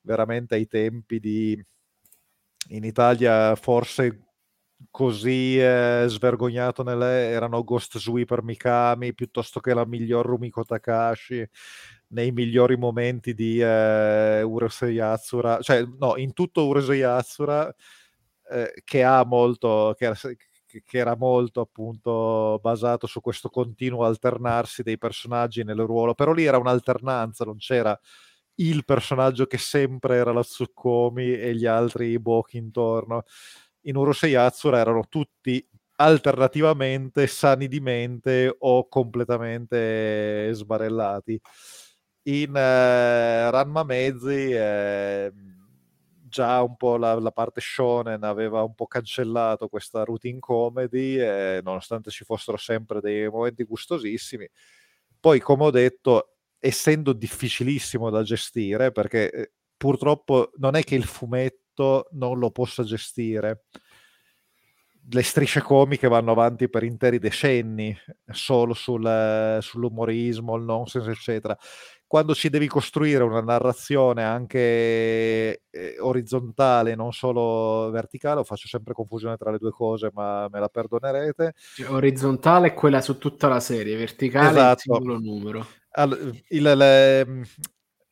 [0.02, 1.64] veramente ai tempi di
[2.70, 4.26] in Italia forse
[4.92, 11.48] così eh, svergognato nelle erano Ghost Sweeper Mikami piuttosto che la miglior Rumiko Takashi
[12.08, 17.74] nei migliori momenti di eh, Urusei Yatsura cioè no in tutto Urusei Yatsura
[18.50, 20.14] eh, che ha molto che,
[20.84, 26.46] che era molto appunto basato su questo continuo alternarsi dei personaggi nel ruolo, però lì
[26.46, 27.98] era un'alternanza, non c'era
[28.56, 33.24] il personaggio che sempre era la Tsukomi e gli altri i Boki intorno.
[33.82, 35.66] In Urusei Yatsura erano tutti
[35.98, 41.40] alternativamente sani di mente o completamente sbarellati.
[42.28, 45.32] In uh, Ranma Mezzi eh,
[46.36, 51.62] già un po' la, la, parte shonen aveva un po' cancellato questa routine comedy, eh,
[51.64, 54.46] nonostante ci fossero sempre dei momenti gustosissimi.
[55.18, 61.06] Poi, come ho detto, essendo difficilissimo da gestire, perché eh, purtroppo non è che il
[61.06, 63.64] fumetto non lo possa gestire,
[65.08, 67.96] le strisce comiche vanno avanti per interi decenni
[68.30, 71.58] solo sul, sull'umorismo, il nonsense, eccetera
[72.16, 79.36] quando ci devi costruire una narrazione anche eh, orizzontale, non solo verticale, faccio sempre confusione
[79.36, 81.56] tra le due cose, ma me la perdonerete.
[81.76, 84.70] Cioè, orizzontale è quella su tutta la serie, verticale esatto.
[84.70, 85.68] è il singolo numero.
[85.90, 87.46] All, il, le,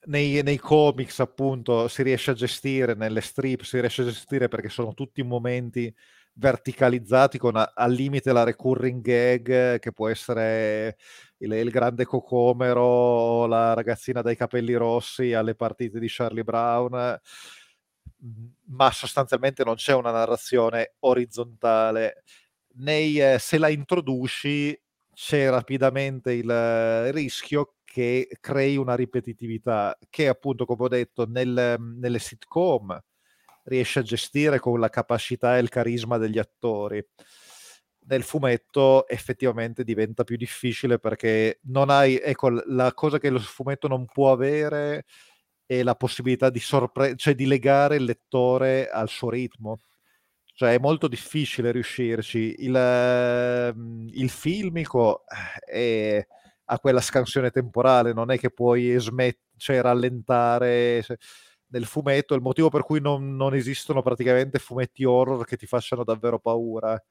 [0.07, 4.67] nei, nei, comics, appunto, si riesce a gestire, nelle strip si riesce a gestire perché
[4.67, 5.95] sono tutti momenti
[6.35, 10.97] verticalizzati con a, al limite la recurring gag che può essere
[11.37, 17.19] il, il grande cocomero, la ragazzina dai capelli rossi alle partite di Charlie Brown,
[18.67, 22.23] ma sostanzialmente non c'è una narrazione orizzontale.
[22.75, 24.79] Nei, eh, se la introduci
[25.13, 31.75] c'è rapidamente il eh, rischio che crei una ripetitività che appunto come ho detto nel,
[31.79, 32.99] nelle sitcom
[33.63, 37.03] riesce a gestire con la capacità e il carisma degli attori
[38.05, 43.87] nel fumetto effettivamente diventa più difficile perché non hai, ecco, la cosa che lo fumetto
[43.87, 45.05] non può avere
[45.65, 49.79] è la possibilità di sorprendere, cioè di legare il lettore al suo ritmo.
[50.55, 52.55] Cioè è molto difficile riuscirci.
[52.59, 55.23] Il, ehm, il filmico
[55.67, 56.27] eh, è,
[56.65, 61.03] ha quella scansione temporale, non è che puoi smet- cioè, rallentare.
[61.73, 66.03] Nel fumetto, il motivo per cui non, non esistono praticamente fumetti horror che ti facciano
[66.03, 67.01] davvero paura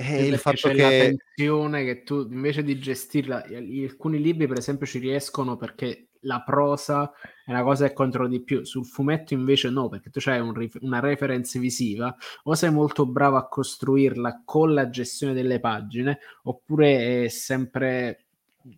[0.00, 0.82] è il fatto c'è che...
[0.82, 6.42] la tensione che tu invece di gestirla, alcuni libri per esempio ci riescono perché la
[6.42, 7.12] prosa
[7.44, 10.68] è una cosa che controlli di più, sul fumetto invece no, perché tu hai un,
[10.80, 12.14] una reference visiva,
[12.44, 18.26] o sei molto bravo a costruirla con la gestione delle pagine, oppure è sempre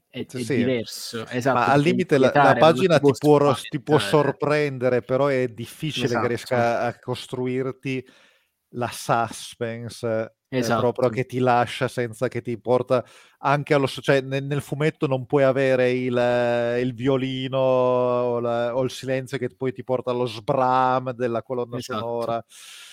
[0.09, 0.57] è, è sì.
[0.57, 1.27] diverso.
[1.29, 6.07] Esatto, Ma al limite la, la, pagina ti può, ti può, sorprendere, però è difficile
[6.07, 6.23] esatto.
[6.23, 8.07] che riesca a costruirti
[8.73, 10.81] la suspense esatto.
[10.81, 13.05] proprio che ti lascia senza che ti porta
[13.39, 18.83] anche allo cioè nel, nel fumetto non puoi avere il, il violino o, la, o,
[18.83, 21.99] il silenzio che poi ti porta allo sbram della colonna esatto.
[21.99, 22.45] sonora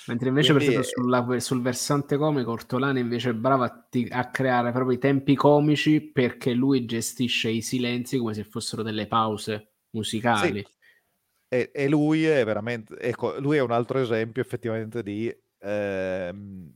[0.08, 0.74] mentre invece Quindi...
[0.74, 5.00] per esempio sulla, sul versante comico Ortolani invece è bravo a, a, creare proprio i
[5.00, 10.74] tempi comici perché lui gestisce i silenzi come se fossero delle pause musicali sì.
[11.48, 16.74] e, e, lui è veramente ecco lui è un altro esempio effettivamente di ehm,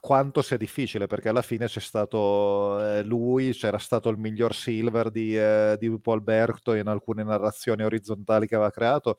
[0.00, 5.10] quanto sia difficile, perché alla fine c'è stato eh, lui, c'era stato il miglior Silver
[5.10, 9.16] di, eh, di Paul Berto in alcune narrazioni orizzontali che aveva creato.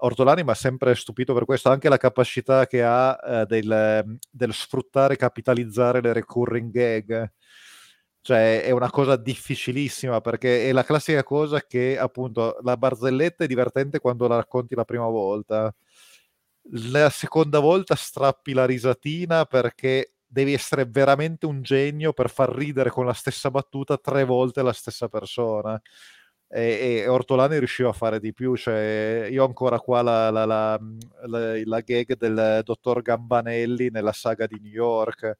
[0.00, 4.52] Ortolani mi ha sempre stupito per questo, anche la capacità che ha eh, del, del,
[4.52, 7.32] sfruttare, capitalizzare le recurring gag.
[8.20, 13.46] Cioè è una cosa difficilissima perché è la classica cosa che appunto la barzelletta è
[13.46, 15.74] divertente quando la racconti la prima volta
[16.72, 22.90] la seconda volta strappi la risatina perché devi essere veramente un genio per far ridere
[22.90, 25.80] con la stessa battuta tre volte la stessa persona.
[26.50, 28.56] E, e Ortolani riusciva a fare di più.
[28.56, 30.78] Cioè, io ho ancora qua la, la, la,
[31.64, 35.36] la, gag del dottor Gambanelli nella saga di New York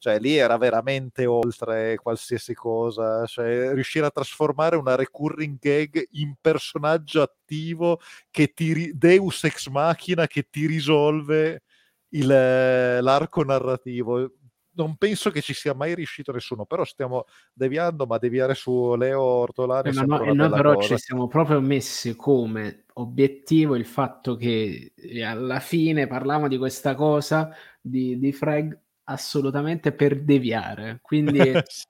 [0.00, 6.36] cioè lì era veramente oltre qualsiasi cosa, cioè riuscire a trasformare una recurring gag in
[6.40, 8.00] personaggio attivo
[8.30, 11.64] che ti Deus ex machina che ti risolve
[12.08, 14.36] il, l'arco narrativo.
[14.72, 19.20] Non penso che ci sia mai riuscito nessuno, però stiamo deviando, ma deviare su Leo
[19.20, 19.90] Ortolani.
[19.90, 20.96] Eh, no, e noi però cosa.
[20.96, 26.94] ci siamo proprio messi come obiettivo il fatto che eh, alla fine parliamo di questa
[26.94, 28.78] cosa di, di Frag
[29.10, 31.00] assolutamente per deviare.
[31.02, 31.86] Quindi sì.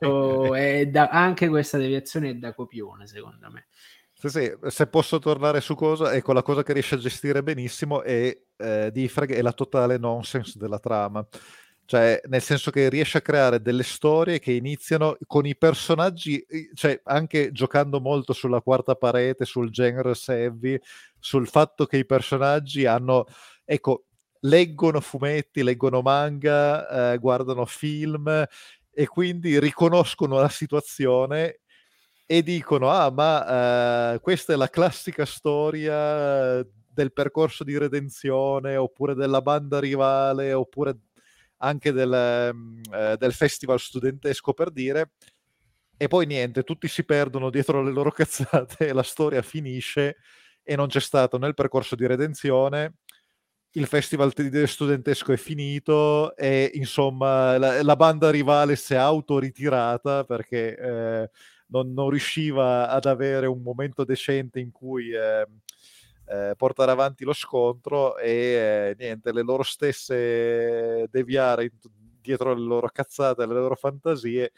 [0.55, 3.66] è da, anche questa deviazione è da copione, secondo me.
[4.12, 8.02] Sì, sì, se posso tornare su cosa, ecco la cosa che riesce a gestire benissimo
[8.02, 11.26] è eh, Diffrag è la totale nonsense della trama.
[11.86, 17.01] Cioè, nel senso che riesce a creare delle storie che iniziano con i personaggi, cioè
[17.02, 20.78] anche giocando molto sulla quarta parete, sul genere heavy,
[21.18, 23.26] sul fatto che i personaggi hanno,
[23.64, 24.05] ecco,
[24.40, 28.46] leggono fumetti, leggono manga, eh, guardano film
[28.92, 31.60] e quindi riconoscono la situazione
[32.26, 39.14] e dicono ah ma eh, questa è la classica storia del percorso di redenzione oppure
[39.14, 40.98] della banda rivale oppure
[41.58, 45.12] anche del, mm, eh, del festival studentesco per dire
[45.96, 50.16] e poi niente, tutti si perdono dietro le loro cazzate e la storia finisce
[50.62, 52.94] e non c'è stato nel percorso di redenzione
[53.72, 60.76] il festival studentesco è finito e insomma la, la banda rivale si è autoritirata perché
[60.76, 61.30] eh,
[61.66, 65.47] non, non, riusciva ad avere un momento decente in cui eh,
[66.26, 71.70] eh, portare avanti lo scontro e eh, niente, le loro stesse deviare
[72.20, 74.52] dietro le loro cazzate, le loro fantasie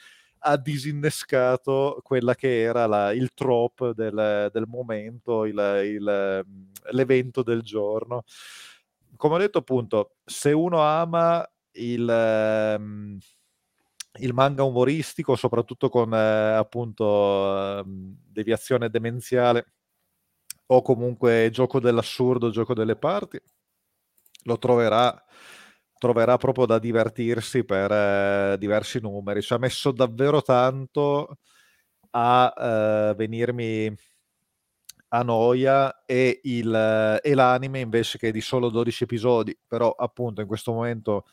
[0.44, 6.44] ha disinnescato quella che era la, il trope del, del momento, il, il,
[6.90, 8.24] l'evento del giorno
[9.23, 13.19] come ho detto appunto, se uno ama il, ehm,
[14.19, 16.16] il manga umoristico, soprattutto con eh,
[16.57, 19.74] appunto eh, deviazione demenziale
[20.66, 23.40] o comunque gioco dell'assurdo, gioco delle parti,
[24.44, 25.24] lo troverà
[25.99, 29.40] troverà proprio da divertirsi per eh, diversi numeri.
[29.40, 31.36] Ci ha messo davvero tanto
[32.11, 32.53] a
[33.12, 33.94] eh, venirmi
[35.14, 40.47] a noia e, il, e l'anime invece che di solo 12 episodi, però appunto in
[40.47, 41.24] questo momento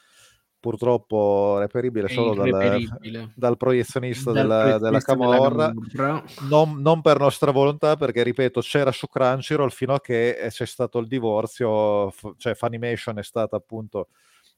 [0.59, 2.83] purtroppo reperibile solo dal,
[3.33, 5.73] dal, proiezionista dal della, della Camorra,
[6.49, 10.65] non, non, per nostra volontà perché ripeto c'era su Crunchyroll fino a che eh, c'è
[10.65, 14.09] stato il divorzio, cioè Funimation è stata appunto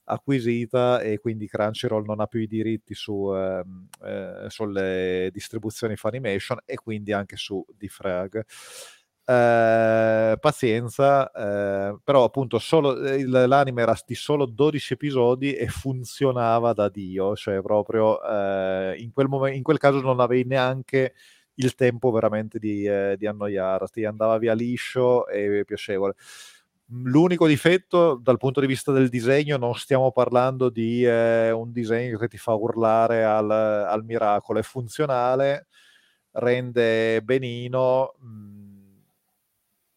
[0.06, 3.64] acquisita e quindi Crunchyroll non ha più i diritti su, eh,
[4.04, 8.44] eh, sulle distribuzioni Funimation e quindi anche su Defrag.
[9.24, 16.74] Eh, pazienza, eh, però appunto solo, il, l'anime era di solo 12 episodi e funzionava
[16.74, 21.14] da Dio, cioè proprio eh, in, quel momen- in quel caso non avevi neanche
[21.56, 26.16] il tempo veramente di, eh, di annoiarti, andava via liscio e piacevole.
[26.94, 32.18] L'unico difetto dal punto di vista del disegno, non stiamo parlando di eh, un disegno
[32.18, 35.68] che ti fa urlare al, al miracolo, è funzionale,
[36.32, 38.16] rende benino.
[38.20, 38.71] Mh, mm,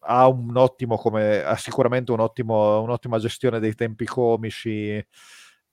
[0.05, 5.07] ha un ottimo come ha sicuramente un ottimo, un'ottima gestione dei tempi comici e,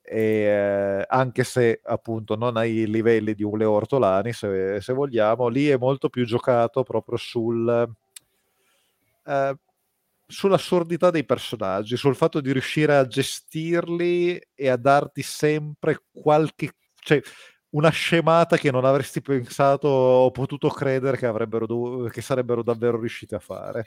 [0.04, 5.46] eh, anche se appunto non ha i livelli di un Leo Ortolani se, se vogliamo
[5.48, 7.88] lì è molto più giocato proprio sul
[9.24, 9.56] eh,
[10.26, 17.20] sull'assurdità dei personaggi sul fatto di riuscire a gestirli e a darti sempre qualche cioè
[17.72, 23.34] una scemata che non avresti pensato o potuto credere che, avrebbero che sarebbero davvero riusciti
[23.34, 23.86] a fare.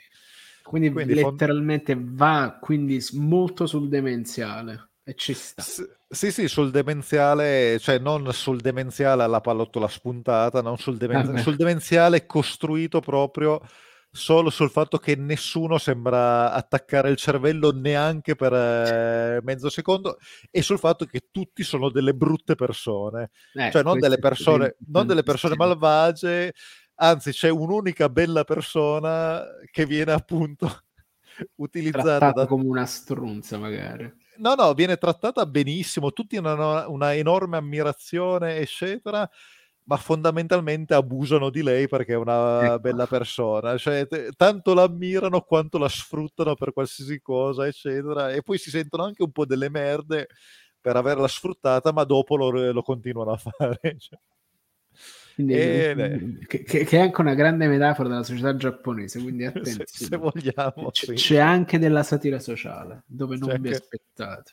[0.62, 2.16] Quindi, quindi letteralmente fond...
[2.16, 5.62] va quindi molto sul demenziale e ci sta.
[5.62, 11.38] S- sì, sì, sul demenziale, cioè non sul demenziale alla pallottola spuntata, non sul, demen-
[11.38, 13.60] sul demenziale costruito proprio
[14.16, 20.18] solo sul fatto che nessuno sembra attaccare il cervello neanche per eh, mezzo secondo
[20.50, 25.06] e sul fatto che tutti sono delle brutte persone, eh, cioè non delle persone, non
[25.06, 26.54] delle persone malvagie,
[26.96, 30.82] anzi c'è un'unica bella persona che viene appunto
[31.56, 32.46] utilizzata da...
[32.46, 34.24] come una strunza magari.
[34.38, 39.28] No, no, viene trattata benissimo, tutti hanno una enorme ammirazione, eccetera
[39.86, 42.78] ma fondamentalmente abusano di lei perché è una ecco.
[42.80, 48.42] bella persona, cioè t- tanto la ammirano quanto la sfruttano per qualsiasi cosa, eccetera, e
[48.42, 50.26] poi si sentono anche un po' delle merde
[50.80, 53.96] per averla sfruttata, ma dopo lo, lo continuano a fare.
[53.98, 54.18] Cioè.
[55.36, 56.38] Quindi, e...
[56.46, 59.84] che, che, è anche una grande metafora della società giapponese, quindi attenzione.
[59.86, 60.90] Se, se vogliamo.
[60.90, 61.12] C- sì.
[61.12, 63.78] C'è anche della satira sociale, dove non c'è vi anche...
[63.78, 64.52] aspettate.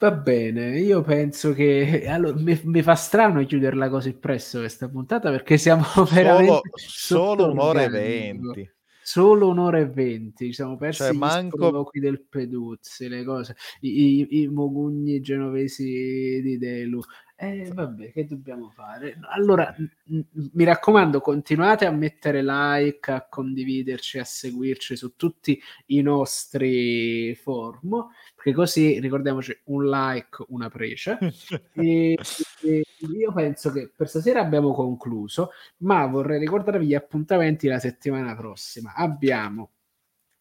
[0.00, 5.58] Va bene, io penso che allora, mi, fa strano chiuderla così presto questa puntata perché
[5.58, 8.70] siamo veramente solo un'ora e venti.
[9.02, 11.88] Solo un'ora e venti, ci siamo persi cioè, manco...
[11.92, 17.00] i del Peduzzi, le cose, i, i, i mogugni genovesi di Delu.
[17.40, 19.16] Eh, vabbè, che dobbiamo fare?
[19.30, 19.72] Allora,
[20.06, 28.08] mi raccomando, continuate a mettere like, a condividerci, a seguirci su tutti i nostri forum,
[28.34, 31.16] perché così, ricordiamoci, un like, una prece.
[31.74, 32.18] e,
[32.62, 32.84] e
[33.16, 38.94] io penso che per stasera abbiamo concluso, ma vorrei ricordarvi gli appuntamenti la settimana prossima.
[38.94, 39.70] Abbiamo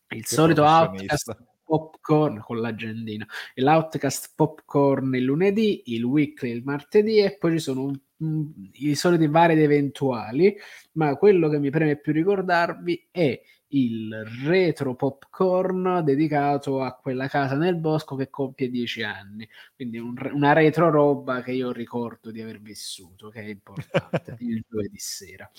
[0.07, 7.19] il che solito outcast popcorn con l'agendina, l'outcast popcorn il lunedì, il weekly il martedì
[7.19, 10.56] e poi ci sono un, i soliti vari ed eventuali,
[10.94, 13.39] ma quello che mi preme più ricordarvi è
[13.69, 19.48] il retro popcorn dedicato a quella casa nel bosco che compie dieci anni.
[19.76, 24.64] Quindi un, una retro roba che io ricordo di aver vissuto, che è importante, il
[24.68, 25.49] giovedì sera.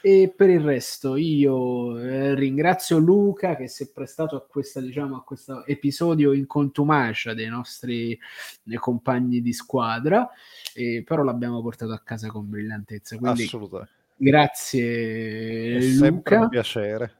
[0.00, 5.16] E per il resto io eh, ringrazio Luca che si è prestato a questa, diciamo,
[5.16, 10.28] a questo episodio in contumacia dei nostri eh, compagni di squadra,
[10.74, 13.18] eh, però l'abbiamo portato a casa con brillantezza.
[13.18, 13.98] Quindi Assolutamente.
[14.22, 16.40] Grazie è Luca.
[16.40, 17.19] un piacere.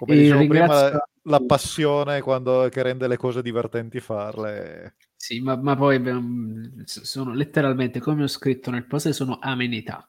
[0.00, 0.88] Come dicevo ringrazio...
[0.88, 4.94] prima, la passione quando, che rende le cose divertenti farle.
[5.14, 6.00] Sì, ma, ma, poi
[6.84, 10.08] sono letteralmente, come ho scritto nel post, sono amenità.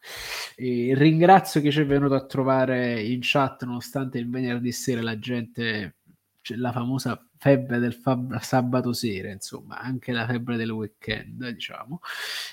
[0.55, 5.19] E ringrazio che ci è venuto a trovare in chat, nonostante il venerdì sera la
[5.19, 5.97] gente,
[6.39, 11.99] cioè la famosa febbre del fab- sabato sera, insomma, anche la febbre del weekend, diciamo.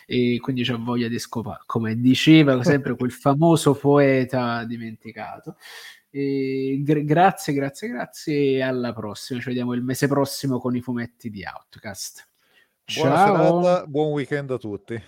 [0.04, 5.56] E quindi c'ho voglia di scopare, come diceva sempre quel famoso poeta dimenticato.
[6.10, 9.40] E gra- grazie, grazie, grazie e alla prossima.
[9.40, 12.28] Ci vediamo il mese prossimo con i fumetti di Outcast.
[12.94, 13.62] Buona Ciao.
[13.62, 15.02] serata, buon weekend a tutti.